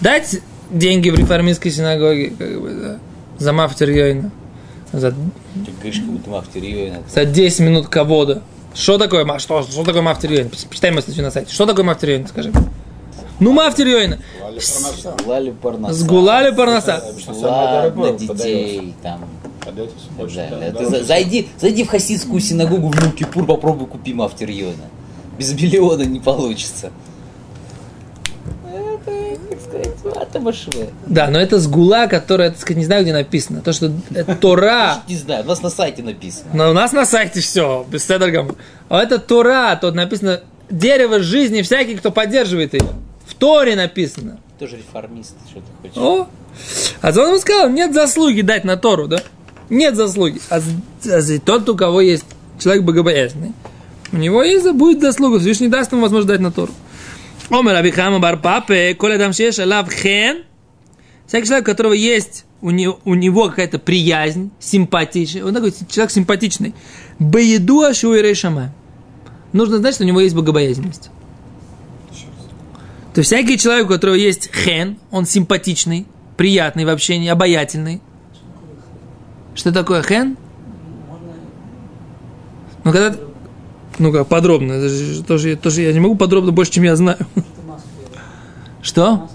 Дать 0.00 0.40
деньги 0.70 1.10
в 1.10 1.14
реформистской 1.14 1.70
синагоге, 1.70 2.32
как 2.36 2.60
бы, 2.60 2.70
да, 2.70 2.98
за 3.38 3.52
мафтер 3.52 3.88
Йойна, 3.88 4.32
за 4.92 5.14
за 7.12 7.24
10 7.24 7.60
минут 7.60 7.88
кавода. 7.88 8.42
Что 8.74 8.98
такое, 8.98 9.24
ма- 9.24 9.38
что, 9.38 9.62
что 9.62 9.84
такое 9.84 10.02
мафтер 10.02 10.32
Йойна? 10.32 10.50
Почитай 10.50 10.90
мою 10.90 11.02
статью 11.02 11.22
на 11.22 11.30
сайте. 11.30 11.52
Что 11.52 11.64
такое 11.66 11.84
мафтер 11.84 12.10
Йойна, 12.10 12.28
скажи. 12.28 12.52
Ну, 13.40 13.52
мафтер 13.52 13.86
Йойна. 13.86 14.18
Лали 15.26 15.50
Парнаса. 15.50 15.96
Лали 16.06 16.50
парнаса. 16.50 17.04
Сгулали 17.18 17.90
самое 17.90 18.12
Ладно, 18.12 18.18
детей, 18.18 18.94
там, 19.02 19.24
Ты 19.64 21.04
зайди, 21.04 21.48
зайди 21.60 21.84
в 21.84 21.88
хасидскую 21.88 22.40
синагогу 22.40 22.88
в 22.88 22.94
Йом-Кипур, 22.94 23.46
попробуй 23.46 23.86
купи 23.86 24.12
мафтерьона. 24.12 24.84
Без 25.38 25.52
миллиона 25.52 26.02
не 26.02 26.20
получится. 26.20 26.90
Это, 28.72 29.38
как 29.50 29.60
сказать, 29.60 29.86
это 29.86 29.88
машина. 29.88 29.93
Да, 31.06 31.28
но 31.28 31.38
это 31.38 31.58
сгула, 31.58 32.06
которая, 32.06 32.50
так 32.50 32.60
сказать, 32.60 32.78
не 32.78 32.84
знаю, 32.84 33.02
где 33.02 33.12
написано. 33.12 33.60
То, 33.60 33.72
что 33.72 33.90
Тора. 34.40 35.02
Не 35.08 35.16
знаю, 35.16 35.44
у 35.44 35.48
нас 35.48 35.62
на 35.62 35.70
сайте 35.70 36.02
написано. 36.02 36.50
Но 36.52 36.70
у 36.70 36.72
нас 36.72 36.92
на 36.92 37.06
сайте 37.06 37.40
все, 37.40 37.86
без 37.88 38.04
седоргам. 38.04 38.56
А 38.88 39.02
это 39.02 39.18
Тора, 39.18 39.76
тут 39.80 39.94
написано 39.94 40.40
дерево 40.70 41.20
жизни 41.20 41.62
всякий, 41.62 41.94
кто 41.96 42.10
поддерживает 42.10 42.74
ее. 42.74 42.88
В 43.26 43.34
Торе 43.34 43.76
написано. 43.76 44.38
Тоже 44.58 44.76
реформист, 44.76 45.34
что 45.50 45.60
ты 45.60 45.66
хочешь. 45.88 45.96
О! 45.96 46.28
А 47.00 47.08
он 47.08 47.28
ему 47.28 47.38
сказал, 47.38 47.68
нет 47.70 47.92
заслуги 47.92 48.42
дать 48.42 48.64
на 48.64 48.76
Тору, 48.76 49.08
да? 49.08 49.22
Нет 49.70 49.96
заслуги. 49.96 50.40
А, 50.50 50.60
а 51.06 51.38
тот, 51.44 51.68
у 51.68 51.76
кого 51.76 52.00
есть 52.00 52.24
человек 52.60 52.84
богобоязненный, 52.84 53.52
у 54.12 54.16
него 54.16 54.42
есть, 54.42 54.70
будет 54.72 55.00
заслуга. 55.00 55.38
Всевышний 55.40 55.68
даст 55.68 55.90
ему 55.92 56.02
возможность 56.02 56.28
дать 56.28 56.40
на 56.40 56.52
Тору. 56.52 56.72
Омер 57.50 57.74
Абихама 57.74 58.18
бар 58.18 58.40
папе, 58.40 58.94
коля 58.94 59.18
дам 59.18 59.32
шеш 59.32 59.58
алав 59.58 59.90
хен. 59.90 60.44
Всякий 61.26 61.46
человек, 61.46 61.68
у 61.68 61.70
которого 61.70 61.92
есть 61.92 62.44
у 62.60 62.70
него, 62.70 62.98
у 63.04 63.14
него 63.14 63.48
какая-то 63.48 63.78
приязнь, 63.78 64.50
симпатичная, 64.58 65.44
он 65.44 65.54
такой 65.54 65.72
человек 65.88 66.10
симпатичный. 66.10 66.74
Баеду 67.18 67.82
ашуирей 67.82 68.34
шама. 68.34 68.72
Нужно 69.52 69.78
знать, 69.78 69.94
что 69.94 70.04
у 70.04 70.06
него 70.06 70.20
есть 70.20 70.34
богобоязненность. 70.34 71.10
То 73.12 73.20
есть 73.20 73.28
всякий 73.28 73.58
человек, 73.58 73.86
у 73.86 73.88
которого 73.88 74.16
есть 74.16 74.50
хен, 74.52 74.98
он 75.10 75.26
симпатичный, 75.26 76.06
приятный 76.36 76.84
в 76.84 76.88
общении, 76.88 77.28
обаятельный. 77.28 78.00
Что 79.54 79.70
такое 79.72 80.02
хен? 80.02 80.36
Ну, 82.82 82.92
когда... 82.92 83.16
Ну-ка, 83.98 84.24
подробно. 84.24 84.72
Это 84.72 84.88
же 84.88 85.22
тоже, 85.22 85.56
тоже 85.56 85.82
я 85.82 85.92
не 85.92 86.00
могу 86.00 86.16
подробно 86.16 86.52
больше, 86.52 86.72
чем 86.72 86.84
я 86.84 86.96
знаю. 86.96 87.18
Что? 88.82 89.28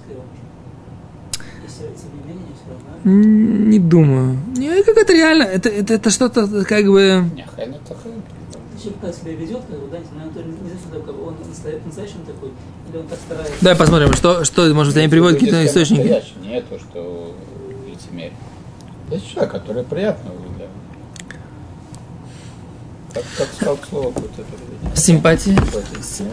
Не 3.05 3.79
думаю. 3.79 4.37
Не, 4.55 4.83
как 4.83 4.97
это 4.97 5.13
реально? 5.13 5.43
Это, 5.43 5.69
это, 5.69 5.93
это 5.93 6.09
что-то 6.09 6.47
как 6.65 6.85
бы... 6.85 7.23
Не, 7.35 7.43
хрен 7.55 7.75
это 7.75 7.95
хрен. 7.95 8.21
Человек 8.77 8.99
как 9.01 9.15
себя 9.15 9.33
ведет, 9.33 9.61
как 9.69 9.79
бы, 9.79 9.87
да, 9.91 9.97
несмотря 9.99 10.25
на 10.27 10.33
то, 10.33 10.41
не 10.41 10.51
знаю, 10.53 10.77
что 10.79 10.99
такое, 10.99 11.25
он 11.27 11.35
настоя- 11.49 11.79
настоящий 11.85 12.13
такой, 12.25 12.49
или 12.89 12.97
он 12.97 13.07
так 13.07 13.19
старается. 13.19 13.53
Давай 13.61 13.77
посмотрим, 13.77 14.13
что, 14.13 14.43
что 14.45 14.73
может 14.73 14.93
быть, 14.93 15.01
они 15.01 15.09
приводят 15.09 15.37
какие-то 15.39 15.65
источники. 15.65 15.99
настоящие, 15.99 16.35
Не 16.43 16.61
то, 16.61 16.79
что 16.79 17.35
лицемерие. 17.89 18.33
Есть 19.11 19.31
человек, 19.31 19.51
который 19.51 19.83
приятно 19.83 20.31
как, 23.13 23.79
слово 23.89 24.13
Симпатия. 24.95 25.55
Симпатия. 25.55 26.31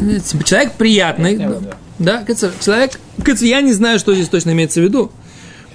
Ну, 0.00 0.18
типа, 0.18 0.44
человек 0.44 0.72
приятный. 0.74 1.36
Нет, 1.36 1.62
да, 1.98 2.24
да. 2.24 2.34
человек 2.34 2.60
человек... 2.60 3.00
Я 3.40 3.60
не 3.60 3.72
знаю, 3.72 3.98
что 3.98 4.14
здесь 4.14 4.28
точно 4.28 4.50
имеется 4.50 4.80
в 4.80 4.84
виду. 4.84 5.10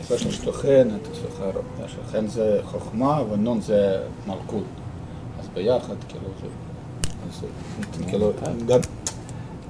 Слышно, 0.07 0.31
что 0.31 0.51
хен 0.51 0.93
это 0.95 1.09
сахаров. 1.15 1.65
Хен 2.11 2.29
за 2.29 2.63
хохма, 2.69 3.23
ванон 3.23 3.61
за 3.61 4.07
малкут. 4.25 4.65
А 5.39 5.43
с 5.43 5.47
баяхат 5.55 5.97
кило 8.09 8.33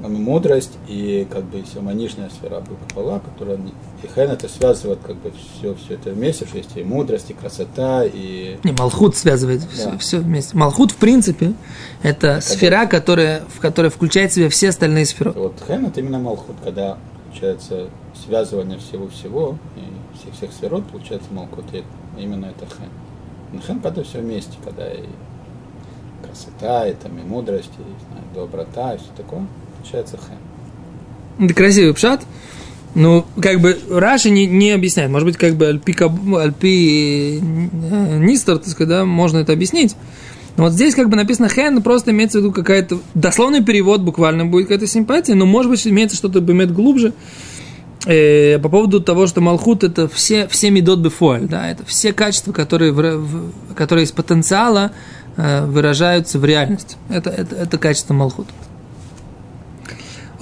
мудрость 0.10 0.74
и 0.88 1.28
как 1.30 1.44
бы 1.44 1.64
симоничная 1.66 2.30
сфера 2.30 2.60
Букапала, 2.62 3.20
которая 3.20 3.58
и 3.58 4.08
хен 4.08 4.32
это 4.32 4.48
связывает 4.50 5.00
как 5.06 5.16
бы 5.18 5.32
все, 5.32 5.76
все 5.76 5.94
это 5.94 6.12
вместе, 6.12 6.46
что 6.46 6.58
есть 6.58 6.76
и 6.76 6.84
мудрость, 6.84 7.30
и 7.30 7.34
красота, 7.34 8.04
и 8.04 8.58
Не, 8.64 8.72
Малхут 8.72 9.16
связывает 9.16 9.62
Да. 9.78 9.98
все, 9.98 10.20
вместе. 10.20 10.58
Малхут, 10.58 10.92
в 10.92 10.96
принципе, 10.98 11.54
это 12.02 12.42
сфера, 12.42 12.88
которая, 12.88 13.44
в 13.48 13.60
которой 13.60 13.92
включает 13.92 14.32
в 14.32 14.36
себя 14.36 14.50
все 14.50 14.70
остальные 14.70 15.06
сферы. 15.06 15.32
вот 15.32 15.62
хен 15.68 15.86
это 15.86 16.00
именно 16.00 16.20
Малхут, 16.20 16.56
когда 16.64 16.98
получается 17.28 17.88
связывание 18.26 18.80
всего-всего 18.80 19.58
и 19.76 20.18
всех 20.18 20.34
всех 20.34 20.52
сферот, 20.52 20.86
получается 20.88 21.28
Малхут, 21.32 21.66
и 21.74 21.84
именно 22.18 22.48
это 22.48 22.66
хен. 22.66 22.90
Но 23.54 23.62
хен 23.62 23.80
когда 23.80 24.04
все 24.04 24.20
вместе, 24.20 24.54
когда 24.64 24.92
и 24.92 25.04
красота, 26.24 26.88
и 26.88 26.94
там 26.94 27.18
и 27.18 27.24
мудрость, 27.24 27.72
и 27.78 27.84
знаю, 28.10 28.26
доброта, 28.34 28.94
и 28.96 28.98
все 28.98 29.08
такое, 29.16 29.46
получается 29.82 30.18
хен. 30.18 31.46
Это 31.46 31.54
красивый 31.54 31.94
пшат. 31.94 32.22
Ну, 32.94 33.26
как 33.42 33.62
бы 33.62 33.80
Раши 33.90 34.30
не, 34.30 34.46
не 34.46 34.72
объясняет. 34.72 35.10
Может 35.12 35.26
быть, 35.26 35.38
как 35.38 35.56
бы 35.56 35.68
Альпи, 35.68 35.96
Альпи 36.38 37.40
э, 37.40 38.18
Нистер, 38.20 38.58
так 38.58 38.68
сказать, 38.68 38.90
да, 38.90 39.06
можно 39.06 39.38
это 39.38 39.54
объяснить. 39.54 39.96
Но 40.58 40.66
вот 40.66 40.74
здесь 40.74 40.94
как 40.94 41.10
бы 41.10 41.16
написано 41.16 41.48
хен, 41.48 41.82
просто 41.82 42.12
имеется 42.12 42.40
в 42.40 42.42
виду 42.42 42.52
какая-то... 42.52 43.00
Дословный 43.14 43.64
перевод 43.64 44.02
буквально 44.02 44.46
будет 44.46 44.66
какая-то 44.66 44.88
симпатия, 44.88 45.36
но 45.36 45.46
может 45.46 45.72
быть 45.72 45.88
имеется 45.88 46.18
что-то 46.18 46.42
бемет 46.42 46.74
глубже. 46.74 47.14
Э, 48.06 48.60
по 48.60 48.68
поводу 48.68 49.00
того, 49.00 49.26
что 49.28 49.40
Малхут 49.40 49.86
это 49.86 50.10
все, 50.10 50.48
все 50.50 50.70
медот 50.70 51.00
бефуаль, 51.00 51.48
да, 51.48 51.70
это 51.70 51.86
все 51.86 52.12
качества, 52.12 52.52
которые, 52.52 52.92
в, 52.92 52.98
в- 52.98 53.74
которые 53.74 54.04
из 54.04 54.12
потенциала 54.12 54.92
э, 55.38 55.66
выражаются 55.66 56.40
в 56.40 56.46
реальность. 56.46 56.98
Это, 57.10 57.30
это, 57.30 57.56
это 57.56 57.78
качество 57.78 58.14
Малхута. 58.14 58.52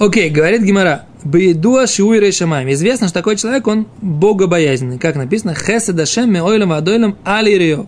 Окей, 0.00 0.30
говорит 0.30 0.62
Гимара. 0.62 1.04
Бейдуа 1.24 1.86
шиуй 1.86 2.20
рейшамаем. 2.20 2.72
Известно, 2.72 3.06
что 3.06 3.18
такой 3.18 3.36
человек, 3.36 3.66
он 3.66 3.86
богобоязненный. 4.00 4.98
Как 4.98 5.14
написано, 5.14 5.54
хесед 5.54 6.00
ашем 6.00 6.32
меойлем 6.32 6.72
адойлем 6.72 7.18
али 7.22 7.86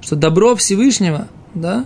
Что 0.00 0.14
добро 0.14 0.54
Всевышнего, 0.54 1.26
да, 1.54 1.84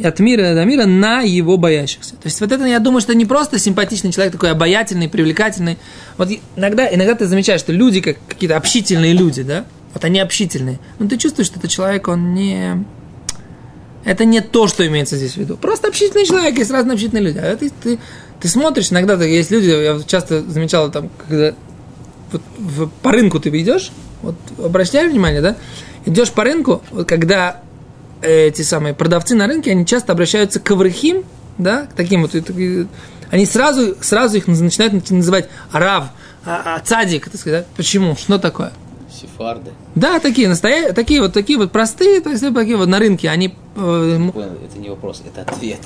от 0.00 0.20
мира 0.20 0.54
до 0.54 0.64
мира 0.64 0.86
на 0.86 1.22
его 1.22 1.56
боящихся. 1.56 2.12
То 2.12 2.26
есть 2.26 2.40
вот 2.40 2.52
это, 2.52 2.64
я 2.66 2.78
думаю, 2.78 3.00
что 3.00 3.12
не 3.12 3.26
просто 3.26 3.58
симпатичный 3.58 4.12
человек, 4.12 4.32
такой 4.32 4.52
обаятельный, 4.52 5.08
привлекательный. 5.08 5.76
Вот 6.16 6.28
иногда, 6.54 6.86
иногда 6.94 7.16
ты 7.16 7.26
замечаешь, 7.26 7.60
что 7.60 7.72
люди, 7.72 8.00
как 8.00 8.16
какие-то 8.28 8.56
общительные 8.56 9.12
люди, 9.12 9.42
да, 9.42 9.64
вот 9.92 10.04
они 10.04 10.20
общительные. 10.20 10.78
Но 11.00 11.08
ты 11.08 11.16
чувствуешь, 11.16 11.48
что 11.48 11.58
этот 11.58 11.72
человек, 11.72 12.06
он 12.06 12.32
не... 12.32 12.84
Это 14.04 14.24
не 14.24 14.40
то, 14.40 14.66
что 14.66 14.86
имеется 14.86 15.16
здесь 15.16 15.34
в 15.34 15.36
виду. 15.36 15.56
Просто 15.56 15.88
общительный 15.88 16.24
человек, 16.24 16.56
есть 16.56 16.70
разные 16.70 16.94
общительные 16.94 17.24
люди. 17.24 17.38
А 17.38 17.56
ты, 17.56 17.70
ты, 17.70 17.98
ты 18.40 18.48
смотришь, 18.48 18.90
иногда 18.90 19.22
есть 19.24 19.50
люди, 19.50 19.68
я 19.68 20.00
часто 20.06 20.42
замечал, 20.42 20.90
там, 20.90 21.10
когда 21.18 21.54
вот 22.32 22.42
в, 22.58 22.88
по 22.88 23.12
рынку 23.12 23.40
ты 23.40 23.50
идешь, 23.60 23.92
вот 24.22 24.36
обращай 24.58 25.08
внимание, 25.08 25.42
да, 25.42 25.56
идешь 26.06 26.30
по 26.30 26.44
рынку, 26.44 26.82
вот 26.90 27.08
когда 27.08 27.60
эти 28.22 28.62
самые 28.62 28.94
продавцы 28.94 29.34
на 29.34 29.46
рынке, 29.46 29.70
они 29.72 29.84
часто 29.86 30.12
обращаются 30.12 30.60
к 30.60 30.70
аврахим, 30.70 31.24
да, 31.58 31.86
к 31.86 31.92
таким 31.94 32.22
вот, 32.22 32.34
они 33.30 33.46
сразу, 33.46 33.96
сразу 34.00 34.36
их 34.36 34.46
начинают 34.46 35.10
называть 35.10 35.48
Рав, 35.72 36.08
а, 36.44 36.76
а, 36.76 36.80
Цадик, 36.80 37.28
так 37.28 37.40
сказать, 37.40 37.64
да? 37.64 37.66
Почему? 37.76 38.16
Что 38.16 38.38
такое? 38.38 38.72
Сефарды. 39.20 39.72
Да, 39.94 40.18
такие 40.20 40.48
настоящие, 40.48 40.92
такие 40.92 41.20
вот, 41.20 41.32
такие 41.32 41.58
вот 41.58 41.72
простые, 41.72 42.20
то 42.20 42.30
есть 42.30 42.42
такие 42.54 42.76
вот 42.76 42.88
на 42.88 42.98
рынке, 42.98 43.28
они 43.28 43.54
э, 43.76 44.30
Понял, 44.32 44.58
Это 44.64 44.78
не 44.78 44.88
вопрос, 44.88 45.22
это 45.26 45.42
ответ. 45.50 45.80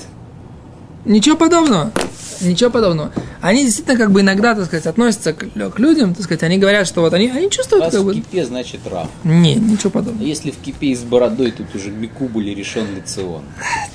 Ничего 1.05 1.37
подобного. 1.37 1.93
Ничего 2.41 2.71
подобного. 2.71 3.13
Они 3.41 3.65
действительно 3.65 3.99
как 3.99 4.11
бы 4.11 4.23
иногда, 4.23 4.55
так 4.55 4.65
сказать, 4.65 4.87
относятся 4.87 5.35
к, 5.35 5.47
к 5.51 5.79
людям, 5.79 6.15
так 6.15 6.25
сказать, 6.25 6.43
они 6.43 6.57
говорят, 6.59 6.87
что 6.87 7.03
вот 7.03 7.13
они, 7.13 7.29
они 7.29 7.51
чувствуют 7.51 7.85
Раз 7.85 7.93
как 7.93 8.03
в 8.03 8.07
бы... 8.07 8.15
кипе, 8.15 8.45
значит 8.47 8.81
рав. 8.91 9.09
Не, 9.23 9.55
ничего 9.57 9.91
А 9.91 9.91
подобного. 9.91 10.25
если 10.27 10.51
в 10.51 10.57
кипе 10.57 10.89
и 10.89 10.95
с 10.97 11.03
бородой, 11.03 11.51
тут 11.53 11.75
уже 11.75 11.91
Мику 11.91 12.27
были 12.29 12.51
решен 12.51 12.87
лицеон. 12.97 13.43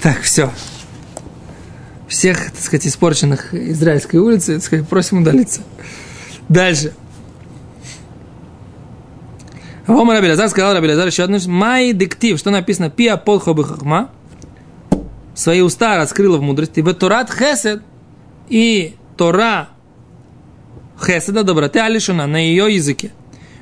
Так, 0.02 0.22
все. 0.22 0.52
Всех, 2.08 2.52
так 2.52 2.62
сказать, 2.62 2.88
испорченных 2.88 3.54
израильской 3.54 4.20
улицы, 4.20 4.56
так 4.56 4.64
сказать, 4.64 4.88
просим 4.88 5.22
удалиться. 5.22 5.62
Дальше. 6.48 6.94
Вома 9.90 10.14
Раби 10.14 10.30
Лазар 10.30 10.50
сказал 10.50 10.76
Раби 10.76 10.88
Лазар 10.88 11.08
еще 11.08 11.24
одну 11.24 11.40
Май 11.48 11.94
диктив, 11.94 12.38
что 12.38 12.52
написано 12.52 12.92
Пиа 12.92 13.18
полхо 13.18 13.56
хахма 13.56 14.12
Свои 15.34 15.62
уста 15.62 15.96
раскрыла 15.98 16.38
в 16.38 16.44
мудрости. 16.44 16.82
В 16.82 16.94
Торат 16.94 17.32
хесед 17.32 17.82
и 18.50 18.96
Тора 19.18 19.70
хеседа 21.04 21.44
доброты 21.44 21.80
алишуна 21.80 22.28
на 22.28 22.38
ее 22.38 22.72
языке. 22.72 23.12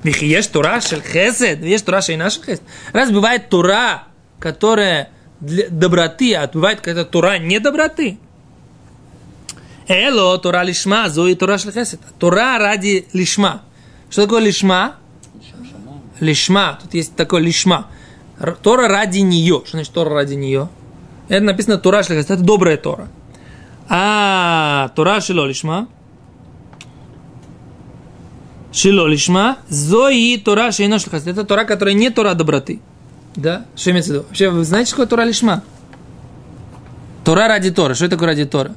Ведь 0.03 0.21
есть 0.21 0.51
Тора 0.51 0.81
шель 0.81 1.01
хесед, 1.01 1.63
есть 1.63 1.85
Тора 1.85 2.01
шель 2.01 2.17
наш 2.17 2.41
хесед. 2.41 2.61
Раз 2.91 3.09
бывает 3.09 3.47
Тора, 3.47 4.03
которая 4.39 5.11
для 5.39 5.69
доброты, 5.69 6.33
а 6.33 6.47
бывает 6.47 6.79
какая-то 6.79 7.05
Тора 7.05 7.37
не 7.37 7.59
доброты. 7.59 8.17
Эло, 9.87 10.37
Тора 10.39 10.63
лишма, 10.63 11.07
зои 11.07 11.35
Тора 11.35 11.57
шель 11.57 11.71
хесед. 11.71 12.01
Тора 12.19 12.57
ради 12.57 13.07
лишма. 13.13 13.61
Что 14.09 14.23
такое 14.23 14.41
лишма? 14.41 14.97
Лишма. 16.19 16.79
Тут 16.81 16.93
есть 16.93 17.15
такое 17.15 17.41
лишма. 17.41 17.87
Тора 18.61 18.87
ради 18.87 19.19
нее. 19.19 19.61
Что 19.65 19.77
значит 19.77 19.93
Тора 19.93 20.11
ради 20.13 20.35
нее? 20.35 20.69
Это 21.27 21.43
написано 21.43 21.77
Тора. 21.77 22.03
Это 22.07 22.37
добрая 22.37 22.77
Тора. 22.77 23.07
А 23.89 24.89
Тора 24.95 25.21
шело 25.21 25.45
лишма. 25.45 25.87
Шило 28.71 29.07
лишма, 29.07 29.57
зои 29.69 30.37
Тора 30.37 30.71
шейно. 30.71 30.95
Это 30.95 31.43
Тора, 31.43 31.63
которая 31.65 31.95
не 31.95 32.09
Тора 32.11 32.33
доброты. 32.35 32.79
Да? 33.35 33.65
Что 33.75 33.91
имеется 33.91 34.11
в 34.11 34.13
виду? 34.15 34.25
Вообще, 34.27 34.49
вы 34.49 34.63
знаете, 34.65 34.89
что 34.89 34.97
такое 34.97 35.07
Тора 35.07 35.23
лишма? 35.23 35.63
Тора 37.23 37.47
ради 37.47 37.71
Тора. 37.71 37.95
Что 37.95 38.07
такое 38.07 38.27
ради 38.27 38.45
Тора? 38.45 38.75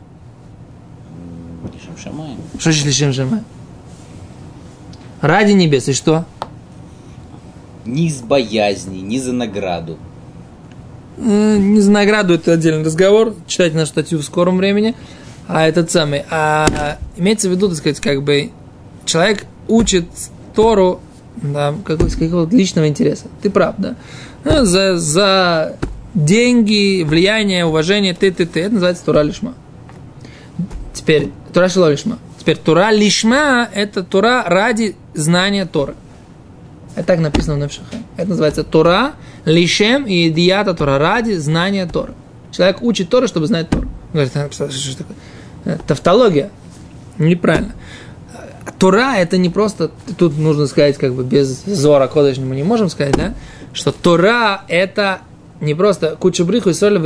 Что 1.99 2.73
значит 2.73 2.87
лишим 2.87 3.13
жема? 3.13 3.45
Ради 5.21 5.53
небес. 5.53 5.89
И 5.89 5.93
что? 5.93 6.25
Ни 7.85 8.07
из 8.07 8.21
боязни, 8.21 8.99
ни 8.99 9.19
за 9.19 9.33
награду. 9.33 9.97
Э, 11.19 11.57
Не 11.59 11.81
за 11.81 11.91
награду, 11.91 12.35
это 12.35 12.53
отдельный 12.53 12.85
разговор. 12.85 13.35
Читайте 13.47 13.77
нашу 13.77 13.89
статью 13.91 14.19
в 14.19 14.23
скором 14.23 14.59
времени. 14.59 14.95
А 15.49 15.67
этот 15.67 15.91
самый. 15.91 16.25
А 16.31 16.99
имеется 17.17 17.49
в 17.49 17.53
виду, 17.53 17.69
так 17.69 17.77
сказать, 17.79 18.01
как 18.01 18.23
бы 18.23 18.51
человек 19.05 19.47
учит 19.69 20.07
Тору 20.55 21.01
да, 21.37 21.75
какого- 21.85 22.09
с 22.09 22.17
какого-то 22.17 22.55
личного 22.57 22.87
интереса. 22.89 23.27
Ты 23.43 23.51
прав, 23.51 23.75
да? 23.79 23.97
Ну, 24.45 24.65
За, 24.65 24.97
за 24.97 25.77
деньги, 26.15 27.03
влияние, 27.03 27.65
уважение, 27.65 28.15
ты, 28.15 28.31
ты, 28.31 28.47
ты. 28.47 28.61
Это 28.61 28.75
называется 28.75 29.05
Тура 29.05 29.23
Лишма. 29.23 29.55
Теперь, 30.93 31.31
Тура 31.53 31.69
Шило 31.69 31.91
Лишма. 31.91 32.19
Теперь, 32.39 32.57
Тура 32.57 32.91
Лишма– 32.91 33.69
это 33.75 34.03
Тура 34.03 34.45
ради 34.47 34.97
знания 35.15 35.67
Торы. 35.67 35.95
Это 36.97 37.07
так 37.07 37.21
написано 37.21 37.55
в 37.55 37.59
Навшахе. 37.59 38.03
Это 38.17 38.31
называется 38.31 38.65
Тора, 38.65 39.13
лишем 39.45 40.07
и 40.07 40.29
идията 40.29 40.75
Тора, 40.75 40.99
ради 40.99 41.35
знания 41.35 41.87
Тора. 41.87 42.15
Человек 42.53 42.83
учит 42.83 43.09
Тору, 43.09 43.29
чтобы 43.29 43.47
знать 43.47 43.71
Тору. 43.71 43.89
Он 44.13 44.25
говорит, 44.25 44.33
«А, 44.35 44.51
что, 44.51 44.69
такое? 44.69 45.17
Э, 45.65 45.79
Тавтология. 45.87 46.51
Неправильно. 47.19 47.75
А 48.65 48.73
Тора 48.73 49.17
это 49.17 49.37
не 49.39 49.51
просто, 49.51 49.91
тут 50.17 50.37
нужно 50.39 50.67
сказать, 50.67 50.97
как 50.97 51.15
бы 51.15 51.23
без 51.23 51.65
зора 51.65 52.09
кодыш 52.09 52.39
мы 52.39 52.57
не 52.57 52.63
можем 52.63 52.89
сказать, 52.89 53.15
да, 53.17 53.35
что 53.73 53.93
Тора 53.93 54.63
это 54.69 55.21
не 55.61 55.75
просто 55.75 56.17
куча 56.19 56.45
бриху 56.45 56.71
и 56.71 56.73
соль 56.73 56.99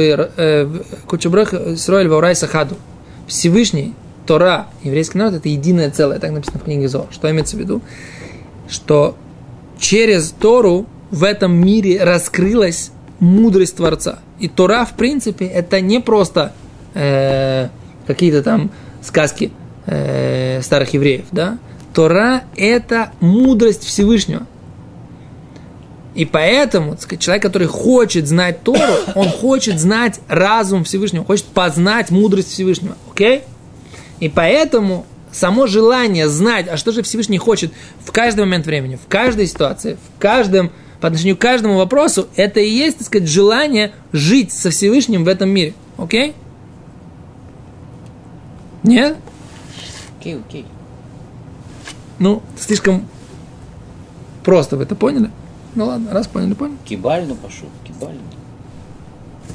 ваурай 2.09 2.37
сахаду. 2.37 2.77
Всевышний, 3.27 3.94
Тора, 4.27 4.66
еврейский 4.83 5.18
народ, 5.18 5.35
это 5.35 5.49
единое 5.49 5.90
целое, 5.90 6.18
так 6.18 6.31
написано 6.31 6.61
в 6.61 6.64
книге 6.64 6.88
Зор. 6.88 7.07
Что 7.11 7.31
имеется 7.31 7.57
в 7.57 7.59
виду? 7.59 7.83
Что 8.68 9.16
через 9.85 10.31
Тору 10.31 10.87
в 11.11 11.25
этом 11.25 11.55
мире 11.55 12.03
раскрылась 12.03 12.90
мудрость 13.20 13.77
Творца. 13.77 14.20
И 14.40 14.49
Тора, 14.49 14.87
в 14.87 14.94
принципе, 14.94 15.44
это 15.44 15.83
не 15.83 16.01
просто 16.01 16.55
э, 16.94 17.68
какие-то 18.07 18.42
там 18.42 18.70
сказки 19.03 19.53
э, 19.85 20.62
старых 20.62 20.94
евреев, 20.94 21.27
да? 21.33 21.59
Тора– 21.92 22.44
это 22.57 23.12
мудрость 23.20 23.85
Всевышнего. 23.85 24.47
И 26.14 26.25
поэтому, 26.25 26.97
человек, 27.18 27.42
который 27.42 27.66
хочет 27.66 28.27
знать 28.27 28.62
Тору, 28.62 28.81
он 29.14 29.29
хочет 29.29 29.79
знать 29.79 30.18
разум 30.29 30.85
Всевышнего, 30.85 31.27
хочет 31.27 31.44
познать 31.44 32.11
мудрость 32.11 32.51
Всевышнего. 32.51 32.97
Окей? 33.12 33.42
И 34.18 34.31
поэтому 34.31 35.05
само 35.35 35.66
желание 35.66 36.29
знать, 36.29 36.68
а 36.68 36.77
что 36.77 36.92
же 36.92 37.03
Всевышний 37.03 37.38
хочет 37.38 37.73
в 38.05 38.12
каждый 38.12 38.40
момент 38.40 38.66
времени, 38.66 38.97
в 38.97 39.09
каждой 39.09 39.47
ситуации, 39.47 39.97
в 40.16 40.20
каждом, 40.20 40.70
по 41.01 41.09
отношению 41.09 41.37
к 41.37 41.40
каждому 41.40 41.77
вопросу, 41.77 42.29
это 42.37 42.61
и 42.61 42.68
есть, 42.68 42.99
так 42.99 43.07
сказать, 43.07 43.29
желание 43.29 43.92
жить 44.12 44.53
со 44.53 44.70
Всевышним 44.70 45.25
в 45.25 45.29
этом 45.29 45.51
мире. 45.51 45.75
Окей? 45.99 46.35
Нет? 48.83 49.16
Окей, 50.18 50.38
окей. 50.38 50.66
Ну, 52.18 52.42
слишком 52.59 53.07
просто 54.44 54.77
вы 54.77 54.85
это 54.85 54.94
поняли? 54.94 55.31
Ну 55.75 55.87
ладно, 55.87 56.12
раз 56.12 56.29
поняли, 56.29 56.55
поняли. 56.55 56.77
Кибальну 56.85 57.35
пошел, 57.35 57.68
кибальну. 57.85 58.20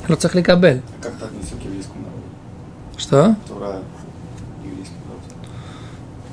Роцахли 0.08 0.42
кабель. 0.42 0.82
А 1.00 1.04
как 1.04 1.15
это 1.15 1.26
относится 1.26 1.56
к 1.56 1.63
еврейскому 1.63 2.02
народу? 2.02 2.24
Что? 2.98 3.36
Тора 3.48 3.82
еврейский 4.63 4.96
народ. 5.08 5.22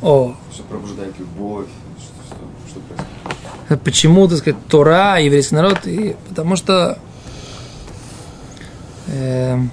О, 0.03 0.35
Что 0.53 0.63
пробуждает 0.65 1.19
любовь, 1.19 1.67
что, 1.99 2.13
что, 2.27 2.37
что 2.69 2.81
происходит? 2.81 3.83
почему, 3.83 4.29
так 4.29 4.39
сказать, 4.39 4.67
Тора, 4.69 5.19
еврейский 5.19 5.55
народ, 5.55 5.87
и 5.87 6.15
потому 6.29 6.57
что 6.57 6.99
эм, 9.09 9.71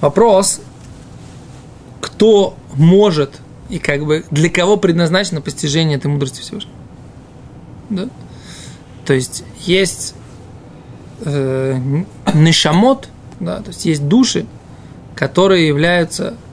вопрос, 0.00 0.60
кто 2.00 2.56
может 2.74 3.40
и 3.68 3.78
как 3.78 4.04
бы 4.04 4.24
для 4.30 4.48
кого 4.48 4.76
предназначено 4.76 5.40
постижение 5.40 5.98
этой 5.98 6.06
мудрости 6.06 6.40
Всевышнего. 6.40 6.76
Да? 7.90 8.08
То 9.04 9.14
есть 9.14 9.44
есть 9.60 10.14
э, 11.24 11.78
нишамот, 12.34 13.08
да, 13.40 13.60
то 13.60 13.68
есть 13.68 13.84
есть 13.84 14.06
души, 14.08 14.46
которые 15.14 15.66
являются 15.66 16.34
э, 16.34 16.45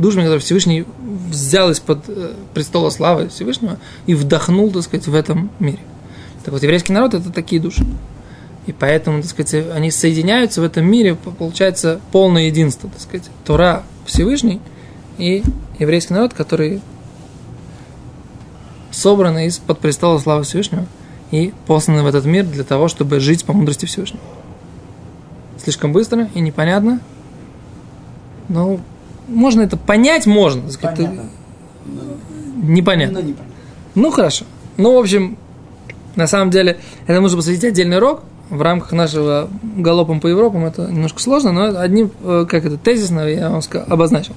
душами, 0.00 0.22
которые 0.22 0.40
Всевышний 0.40 0.84
взял 1.28 1.70
из-под 1.70 2.08
э, 2.08 2.34
престола 2.54 2.90
славы 2.90 3.28
Всевышнего 3.28 3.78
и 4.06 4.14
вдохнул, 4.14 4.70
так 4.70 4.82
сказать, 4.82 5.06
в 5.06 5.14
этом 5.14 5.50
мире. 5.58 5.78
Так 6.44 6.52
вот, 6.52 6.62
еврейский 6.62 6.92
народ– 6.92 7.14
это 7.14 7.30
такие 7.30 7.60
души. 7.60 7.84
И 8.66 8.72
поэтому, 8.72 9.22
так 9.22 9.30
сказать, 9.30 9.66
они 9.74 9.90
соединяются 9.90 10.60
в 10.60 10.64
этом 10.64 10.84
мире, 10.84 11.14
по- 11.14 11.30
получается 11.30 12.00
полное 12.12 12.44
единство, 12.44 12.88
так 12.88 13.00
сказать. 13.00 13.28
Тора 13.44 13.82
Всевышний 14.06 14.60
и 15.18 15.42
еврейский 15.78 16.14
народ, 16.14 16.32
который 16.32 16.80
собраны 18.90 19.46
из-под 19.46 19.78
престола 19.78 20.18
славы 20.18 20.44
Всевышнего 20.44 20.86
и 21.30 21.52
посланы 21.66 22.02
в 22.02 22.06
этот 22.06 22.24
мир 22.24 22.44
для 22.44 22.62
того, 22.62 22.88
чтобы 22.88 23.20
жить 23.20 23.44
по 23.44 23.52
мудрости 23.52 23.86
Всевышнего. 23.86 24.22
Слишком 25.62 25.92
быстро 25.92 26.28
и 26.34 26.40
непонятно. 26.40 27.00
Ну, 28.48 28.80
можно 29.28 29.62
это 29.62 29.76
понять, 29.76 30.26
можно. 30.26 30.62
так 30.70 30.96
Понятно. 30.96 31.24
Непонятно. 32.62 33.20
Ну, 33.20 33.26
непонятно. 33.28 33.52
Ну, 33.94 34.10
хорошо. 34.10 34.44
Ну, 34.76 34.94
в 34.94 34.98
общем, 34.98 35.36
на 36.16 36.26
самом 36.26 36.50
деле, 36.50 36.78
это 37.06 37.20
нужно 37.20 37.38
посвятить 37.38 37.64
отдельный 37.64 37.98
урок. 37.98 38.22
В 38.50 38.60
рамках 38.60 38.92
нашего 38.92 39.48
галопом 39.62 40.20
по 40.20 40.26
Европам 40.26 40.66
это 40.66 40.82
немножко 40.82 41.22
сложно, 41.22 41.52
но 41.52 41.80
одним, 41.80 42.10
э, 42.22 42.44
как 42.46 42.66
это, 42.66 42.76
тезисно 42.76 43.26
я 43.26 43.48
вам 43.48 43.62
обозначил. 43.88 44.34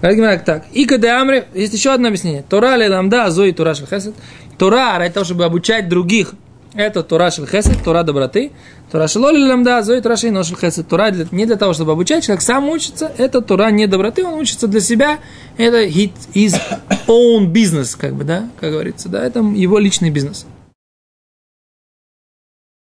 Так. 0.00 0.64
Ика 0.72 0.96
де 0.96 1.08
Амри, 1.08 1.44
есть 1.52 1.74
еще 1.74 1.92
одно 1.92 2.08
объяснение. 2.08 2.42
Тора 2.48 2.76
ли 2.76 2.88
ламда, 2.88 3.30
зои 3.30 3.52
Тора 3.52 3.74
шел 3.74 3.86
хесед. 3.86 4.14
Тора, 4.56 4.98
ради 4.98 5.12
того, 5.12 5.24
чтобы 5.24 5.44
обучать 5.44 5.90
других, 5.90 6.34
это 6.74 7.02
Тора 7.02 7.30
шел 7.30 7.46
хесед, 7.46 7.82
Тора 7.84 8.02
доброты. 8.02 8.52
Тора 8.90 9.06
шелоли 9.08 9.38
ламда, 9.38 9.82
зои 9.82 10.00
Тора 10.00 10.16
шейно 10.16 10.42
шел 10.44 10.56
хесед. 10.56 10.88
Тора 10.88 11.10
для- 11.10 11.26
не 11.30 11.46
для 11.46 11.56
того, 11.56 11.72
чтобы 11.72 11.92
обучать, 11.92 12.24
человек 12.24 12.42
сам 12.42 12.68
учится, 12.68 13.10
это 13.18 13.40
Тора 13.40 13.70
не 13.70 13.86
доброты, 13.86 14.24
он 14.24 14.34
учится 14.34 14.66
для 14.66 14.80
себя, 14.80 15.18
это 15.56 15.84
his 15.86 16.60
own 17.06 17.52
business, 17.52 17.96
как 17.98 18.14
бы, 18.14 18.24
да, 18.24 18.48
как 18.60 18.72
говорится, 18.72 19.08
да, 19.08 19.24
это 19.24 19.40
его 19.40 19.78
личный 19.78 20.10
бизнес. 20.10 20.46